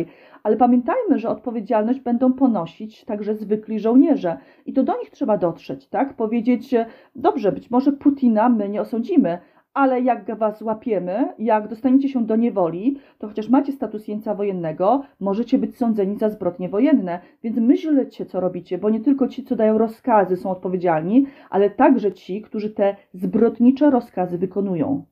ale 0.43 0.57
pamiętajmy, 0.57 1.19
że 1.19 1.29
odpowiedzialność 1.29 1.99
będą 1.99 2.33
ponosić 2.33 3.05
także 3.05 3.35
zwykli 3.35 3.79
żołnierze 3.79 4.37
i 4.65 4.73
to 4.73 4.83
do 4.83 4.97
nich 4.97 5.09
trzeba 5.09 5.37
dotrzeć, 5.37 5.87
tak? 5.87 6.13
Powiedzieć, 6.13 6.75
dobrze, 7.15 7.51
być 7.51 7.71
może 7.71 7.91
Putina 7.91 8.49
my 8.49 8.69
nie 8.69 8.81
osądzimy, 8.81 9.37
ale 9.77 10.01
jak 10.01 10.37
was 10.37 10.59
złapiemy, 10.59 11.33
jak 11.39 11.67
dostaniecie 11.67 12.09
się 12.09 12.25
do 12.25 12.35
niewoli, 12.35 12.99
to 13.19 13.27
chociaż 13.27 13.49
macie 13.49 13.71
status 13.71 14.07
jeńca 14.07 14.35
wojennego, 14.35 15.03
możecie 15.19 15.57
być 15.57 15.77
sądzeni 15.77 16.17
za 16.17 16.29
zbrodnie 16.29 16.69
wojenne. 16.69 17.19
Więc 17.43 17.57
myślcie, 17.57 18.25
co 18.25 18.39
robicie, 18.39 18.77
bo 18.77 18.89
nie 18.89 18.99
tylko 18.99 19.27
ci, 19.27 19.43
co 19.43 19.55
dają 19.55 19.77
rozkazy, 19.77 20.37
są 20.37 20.51
odpowiedzialni, 20.51 21.27
ale 21.49 21.69
także 21.69 22.13
ci, 22.13 22.41
którzy 22.41 22.69
te 22.69 22.95
zbrodnicze 23.13 23.89
rozkazy 23.89 24.37
wykonują. 24.37 25.05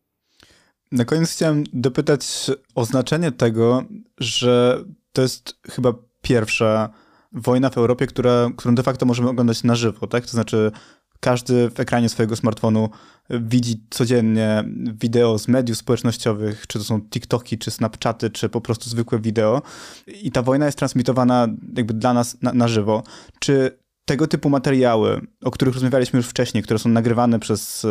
Na 0.91 1.06
koniec 1.06 1.32
chciałem 1.32 1.63
dopytać 1.73 2.51
o 2.75 2.86
znaczenie 2.86 3.32
tego, 3.32 3.84
że 4.17 4.84
to 5.13 5.21
jest 5.21 5.60
chyba 5.71 5.93
pierwsza 6.21 6.89
wojna 7.32 7.69
w 7.69 7.78
Europie, 7.78 8.08
która, 8.08 8.49
którą 8.58 8.75
de 8.75 8.84
facto 8.84 9.06
możemy 9.06 9.30
oglądać 9.30 9.63
na 9.63 9.75
żywo, 9.75 10.08
tak? 10.08 10.23
To 10.23 10.32
znaczy 10.32 10.71
każdy 11.26 11.70
w 11.70 11.80
ekranie 11.80 12.10
swojego 12.10 12.36
smartfonu 12.36 12.90
widzi 13.30 13.84
codziennie 13.90 14.64
wideo 15.02 15.40
z 15.40 15.48
mediów 15.48 15.78
społecznościowych, 15.78 16.68
czy 16.68 16.80
to 16.80 16.86
są 16.86 17.02
TikToki, 17.02 17.58
czy 17.58 17.72
Snapchaty, 17.72 18.30
czy 18.30 18.50
po 18.50 18.62
prostu 18.62 18.90
zwykłe 18.90 19.20
wideo. 19.20 19.62
I 20.08 20.32
ta 20.32 20.42
wojna 20.42 20.66
jest 20.66 20.78
transmitowana 20.78 21.48
jakby 21.76 21.94
dla 21.94 22.14
nas 22.14 22.38
na, 22.42 22.54
na 22.54 22.68
żywo. 22.68 23.04
Czy 23.40 23.78
tego 24.06 24.28
typu 24.28 24.50
materiały, 24.50 25.22
o 25.44 25.52
których 25.52 25.74
rozmawialiśmy 25.74 26.18
już 26.18 26.28
wcześniej, 26.28 26.64
które 26.64 26.80
są 26.80 26.90
nagrywane 26.90 27.40
przez, 27.40 27.86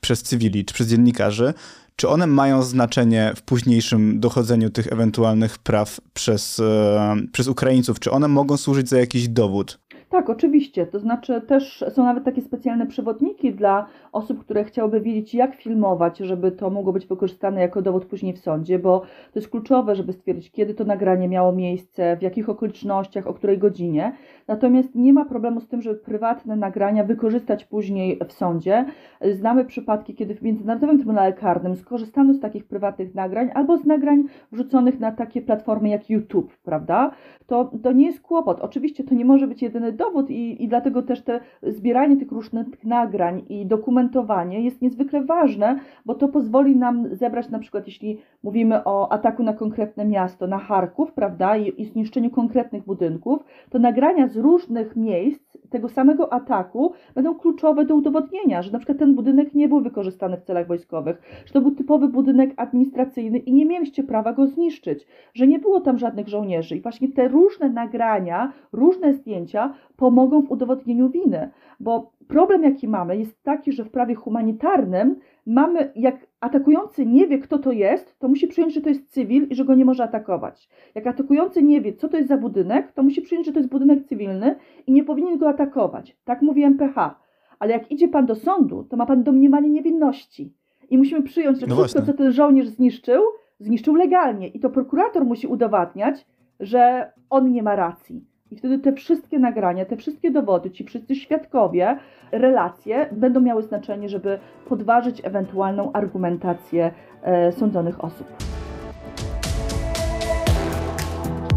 przez 0.00 0.22
cywili 0.22 0.64
czy 0.64 0.74
przez 0.74 0.88
dziennikarzy, 0.88 1.54
czy 1.96 2.08
one 2.08 2.26
mają 2.26 2.62
znaczenie 2.62 3.32
w 3.36 3.42
późniejszym 3.42 4.20
dochodzeniu 4.20 4.70
tych 4.70 4.86
ewentualnych 4.92 5.58
praw 5.58 6.00
przez, 6.14 6.60
e, 6.60 7.16
przez 7.32 7.48
Ukraińców? 7.48 8.00
Czy 8.00 8.10
one 8.10 8.28
mogą 8.28 8.56
służyć 8.56 8.88
za 8.88 8.98
jakiś 8.98 9.28
dowód? 9.28 9.78
Tak, 10.08 10.30
oczywiście. 10.30 10.86
To 10.86 10.98
znaczy 10.98 11.40
też 11.40 11.84
są 11.94 12.04
nawet 12.04 12.24
takie 12.24 12.42
specjalne 12.42 12.86
przewodniki 12.86 13.54
dla 13.54 13.86
osób, 14.18 14.40
które 14.40 14.64
chciałyby 14.64 15.00
wiedzieć, 15.00 15.34
jak 15.34 15.54
filmować, 15.54 16.18
żeby 16.18 16.52
to 16.52 16.70
mogło 16.70 16.92
być 16.92 17.06
wykorzystane 17.06 17.60
jako 17.60 17.82
dowód 17.82 18.04
później 18.04 18.32
w 18.32 18.38
sądzie, 18.38 18.78
bo 18.78 19.00
to 19.00 19.38
jest 19.38 19.48
kluczowe, 19.48 19.94
żeby 19.94 20.12
stwierdzić, 20.12 20.50
kiedy 20.50 20.74
to 20.74 20.84
nagranie 20.84 21.28
miało 21.28 21.52
miejsce, 21.52 22.16
w 22.16 22.22
jakich 22.22 22.48
okolicznościach, 22.48 23.26
o 23.26 23.34
której 23.34 23.58
godzinie. 23.58 24.12
Natomiast 24.48 24.94
nie 24.94 25.12
ma 25.12 25.24
problemu 25.24 25.60
z 25.60 25.68
tym, 25.68 25.82
żeby 25.82 25.96
prywatne 25.96 26.56
nagrania 26.56 27.04
wykorzystać 27.04 27.64
później 27.64 28.18
w 28.28 28.32
sądzie. 28.32 28.84
Znamy 29.32 29.64
przypadki, 29.64 30.14
kiedy 30.14 30.34
w 30.34 30.42
Międzynarodowym 30.42 30.96
Trybunale 30.96 31.32
Karnym 31.32 31.76
skorzystano 31.76 32.34
z 32.34 32.40
takich 32.40 32.64
prywatnych 32.64 33.14
nagrań 33.14 33.50
albo 33.54 33.78
z 33.78 33.84
nagrań 33.84 34.24
wrzuconych 34.52 35.00
na 35.00 35.12
takie 35.12 35.42
platformy 35.42 35.88
jak 35.88 36.10
YouTube, 36.10 36.56
prawda? 36.62 37.10
To, 37.46 37.70
to 37.82 37.92
nie 37.92 38.06
jest 38.06 38.20
kłopot. 38.20 38.60
Oczywiście 38.60 39.04
to 39.04 39.14
nie 39.14 39.24
może 39.24 39.46
być 39.46 39.62
jedyny 39.62 39.92
dowód 39.92 40.30
i, 40.30 40.64
i 40.64 40.68
dlatego 40.68 41.02
też 41.02 41.22
te 41.22 41.40
zbieranie 41.62 42.16
tych 42.16 42.32
różnych 42.32 42.84
nagrań 42.84 43.42
i 43.48 43.66
dokumentowanie 44.08 44.60
jest 44.60 44.82
niezwykle 44.82 45.24
ważne, 45.24 45.80
bo 46.06 46.14
to 46.14 46.28
pozwoli 46.28 46.76
nam 46.76 47.14
zebrać 47.14 47.50
na 47.50 47.58
przykład, 47.58 47.86
jeśli 47.86 48.18
mówimy 48.42 48.84
o 48.84 49.12
ataku 49.12 49.42
na 49.42 49.52
konkretne 49.52 50.04
miasto, 50.04 50.46
na 50.46 50.58
Charków, 50.58 51.12
prawda, 51.12 51.56
i, 51.56 51.82
i 51.82 51.84
zniszczeniu 51.84 52.30
konkretnych 52.30 52.84
budynków, 52.84 53.44
to 53.70 53.78
nagrania 53.78 54.28
z 54.28 54.36
różnych 54.36 54.96
miejsc 54.96 55.58
tego 55.70 55.88
samego 55.88 56.32
ataku 56.32 56.92
będą 57.14 57.34
kluczowe 57.34 57.84
do 57.84 57.94
udowodnienia, 57.94 58.62
że 58.62 58.72
na 58.72 58.78
przykład 58.78 58.98
ten 58.98 59.14
budynek 59.14 59.54
nie 59.54 59.68
był 59.68 59.80
wykorzystany 59.80 60.36
w 60.36 60.42
celach 60.42 60.66
wojskowych, 60.66 61.42
że 61.46 61.52
to 61.52 61.60
był 61.60 61.70
typowy 61.70 62.08
budynek 62.08 62.54
administracyjny 62.56 63.38
i 63.38 63.52
nie 63.52 63.66
mieliście 63.66 64.04
prawa 64.04 64.32
go 64.32 64.46
zniszczyć, 64.46 65.06
że 65.34 65.46
nie 65.46 65.58
było 65.58 65.80
tam 65.80 65.98
żadnych 65.98 66.28
żołnierzy. 66.28 66.76
I 66.76 66.80
właśnie 66.80 67.08
te 67.08 67.28
różne 67.28 67.68
nagrania, 67.68 68.52
różne 68.72 69.14
zdjęcia 69.14 69.74
pomogą 69.96 70.42
w 70.42 70.50
udowodnieniu 70.50 71.08
winy, 71.10 71.50
bo 71.80 72.10
problem 72.28 72.62
jaki 72.62 72.88
mamy 72.88 73.16
jest 73.16 73.42
taki, 73.42 73.72
że 73.72 73.84
w 73.84 73.90
prawie 73.90 74.14
humanitarnym 74.14 75.16
mamy, 75.46 75.92
jak 75.96 76.26
atakujący 76.40 77.06
nie 77.06 77.26
wie, 77.26 77.38
kto 77.38 77.58
to 77.58 77.72
jest, 77.72 78.18
to 78.18 78.28
musi 78.28 78.48
przyjąć, 78.48 78.74
że 78.74 78.80
to 78.80 78.88
jest 78.88 79.12
cywil 79.12 79.46
i 79.50 79.54
że 79.54 79.64
go 79.64 79.74
nie 79.74 79.84
może 79.84 80.04
atakować. 80.04 80.68
Jak 80.94 81.06
atakujący 81.06 81.62
nie 81.62 81.80
wie, 81.80 81.92
co 81.92 82.08
to 82.08 82.16
jest 82.16 82.28
za 82.28 82.36
budynek, 82.36 82.92
to 82.92 83.02
musi 83.02 83.22
przyjąć, 83.22 83.46
że 83.46 83.52
to 83.52 83.58
jest 83.58 83.70
budynek 83.70 84.04
cywilny 84.04 84.56
i 84.86 84.92
nie 84.92 85.04
powinien 85.04 85.38
go 85.38 85.48
atakować. 85.48 86.16
Tak 86.24 86.42
mówi 86.42 86.62
MPH. 86.62 87.14
Ale 87.58 87.72
jak 87.72 87.90
idzie 87.90 88.08
pan 88.08 88.26
do 88.26 88.34
sądu, 88.34 88.84
to 88.84 88.96
ma 88.96 89.06
pan 89.06 89.22
domniemanie 89.22 89.70
niewinności. 89.70 90.52
I 90.90 90.98
musimy 90.98 91.22
przyjąć, 91.22 91.60
że 91.60 91.66
no 91.66 91.76
wszystko, 91.76 92.00
właśnie. 92.00 92.12
co 92.12 92.18
ten 92.18 92.32
żołnierz 92.32 92.68
zniszczył, 92.68 93.22
zniszczył 93.58 93.94
legalnie. 93.94 94.48
I 94.48 94.60
to 94.60 94.70
prokurator 94.70 95.24
musi 95.24 95.46
udowadniać, 95.46 96.26
że 96.60 97.12
on 97.30 97.52
nie 97.52 97.62
ma 97.62 97.76
racji. 97.76 98.24
I 98.50 98.56
wtedy 98.56 98.78
te 98.78 98.92
wszystkie 98.92 99.38
nagrania, 99.38 99.84
te 99.84 99.96
wszystkie 99.96 100.30
dowody, 100.30 100.70
ci 100.70 100.84
wszyscy 100.84 101.16
świadkowie, 101.16 101.98
relacje 102.32 103.08
będą 103.12 103.40
miały 103.40 103.62
znaczenie, 103.62 104.08
żeby 104.08 104.38
podważyć 104.68 105.20
ewentualną 105.24 105.92
argumentację 105.92 106.90
e, 107.22 107.52
sądzonych 107.52 108.04
osób. 108.04 108.26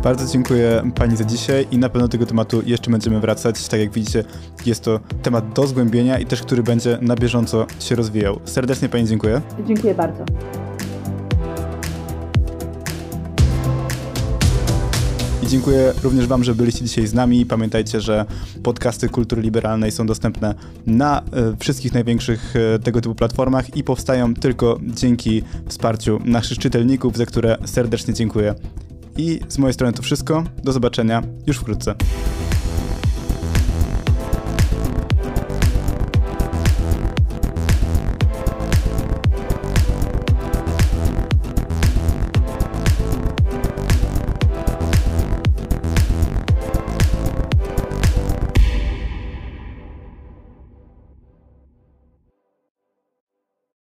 Bardzo 0.04 0.34
dziękuję 0.34 0.82
Pani 0.96 1.18
za 1.18 1.24
dzisiaj 1.24 1.68
i 1.72 1.78
na 1.78 1.90
pewno 1.90 2.08
do 2.08 2.12
tego 2.12 2.26
tematu 2.26 2.62
jeszcze 2.66 2.92
będziemy 2.92 3.20
wracać. 3.20 3.68
Tak 3.68 3.80
jak 3.80 3.92
widzicie, 3.92 4.24
jest 4.66 4.84
to 4.84 5.00
temat 5.22 5.54
do 5.54 5.68
zgłębienia 5.68 6.20
i 6.20 6.26
też, 6.26 6.42
który 6.42 6.64
będzie 6.64 6.98
na 7.02 7.16
bieżąco 7.16 7.66
się 7.80 7.96
rozwijał. 7.96 8.40
Serdecznie 8.44 8.90
Pani 8.90 9.06
dziękuję. 9.06 9.42
Dziękuję 9.66 9.96
bardzo. 9.96 10.26
Dziękuję 15.48 15.94
również 16.04 16.28
Wam, 16.28 16.44
że 16.44 16.56
byliście 16.56 16.86
dzisiaj 16.86 17.08
z 17.08 17.14
nami. 17.14 17.46
Pamiętajcie, 17.46 18.02
że 18.02 18.26
podcasty 18.64 19.10
kultury 19.10 19.42
liberalnej 19.42 19.92
są 19.92 20.06
dostępne 20.06 20.56
na 20.86 21.22
e, 21.22 21.24
wszystkich 21.60 21.94
największych 21.94 22.54
e, 22.56 22.80
tego 22.80 23.02
typu 23.02 23.16
platformach 23.16 23.78
i 23.78 23.84
powstają 23.84 24.34
tylko 24.34 24.80
dzięki 24.84 25.44
wsparciu 25.68 26.20
naszych 26.26 26.58
czytelników, 26.58 27.18
za 27.18 27.26
które 27.26 27.58
serdecznie 27.66 28.14
dziękuję. 28.14 28.56
I 29.18 29.40
z 29.48 29.58
mojej 29.58 29.74
strony 29.74 29.94
to 29.94 30.02
wszystko. 30.02 30.44
Do 30.64 30.72
zobaczenia 30.72 31.22
już 31.48 31.58
wkrótce. 31.58 31.96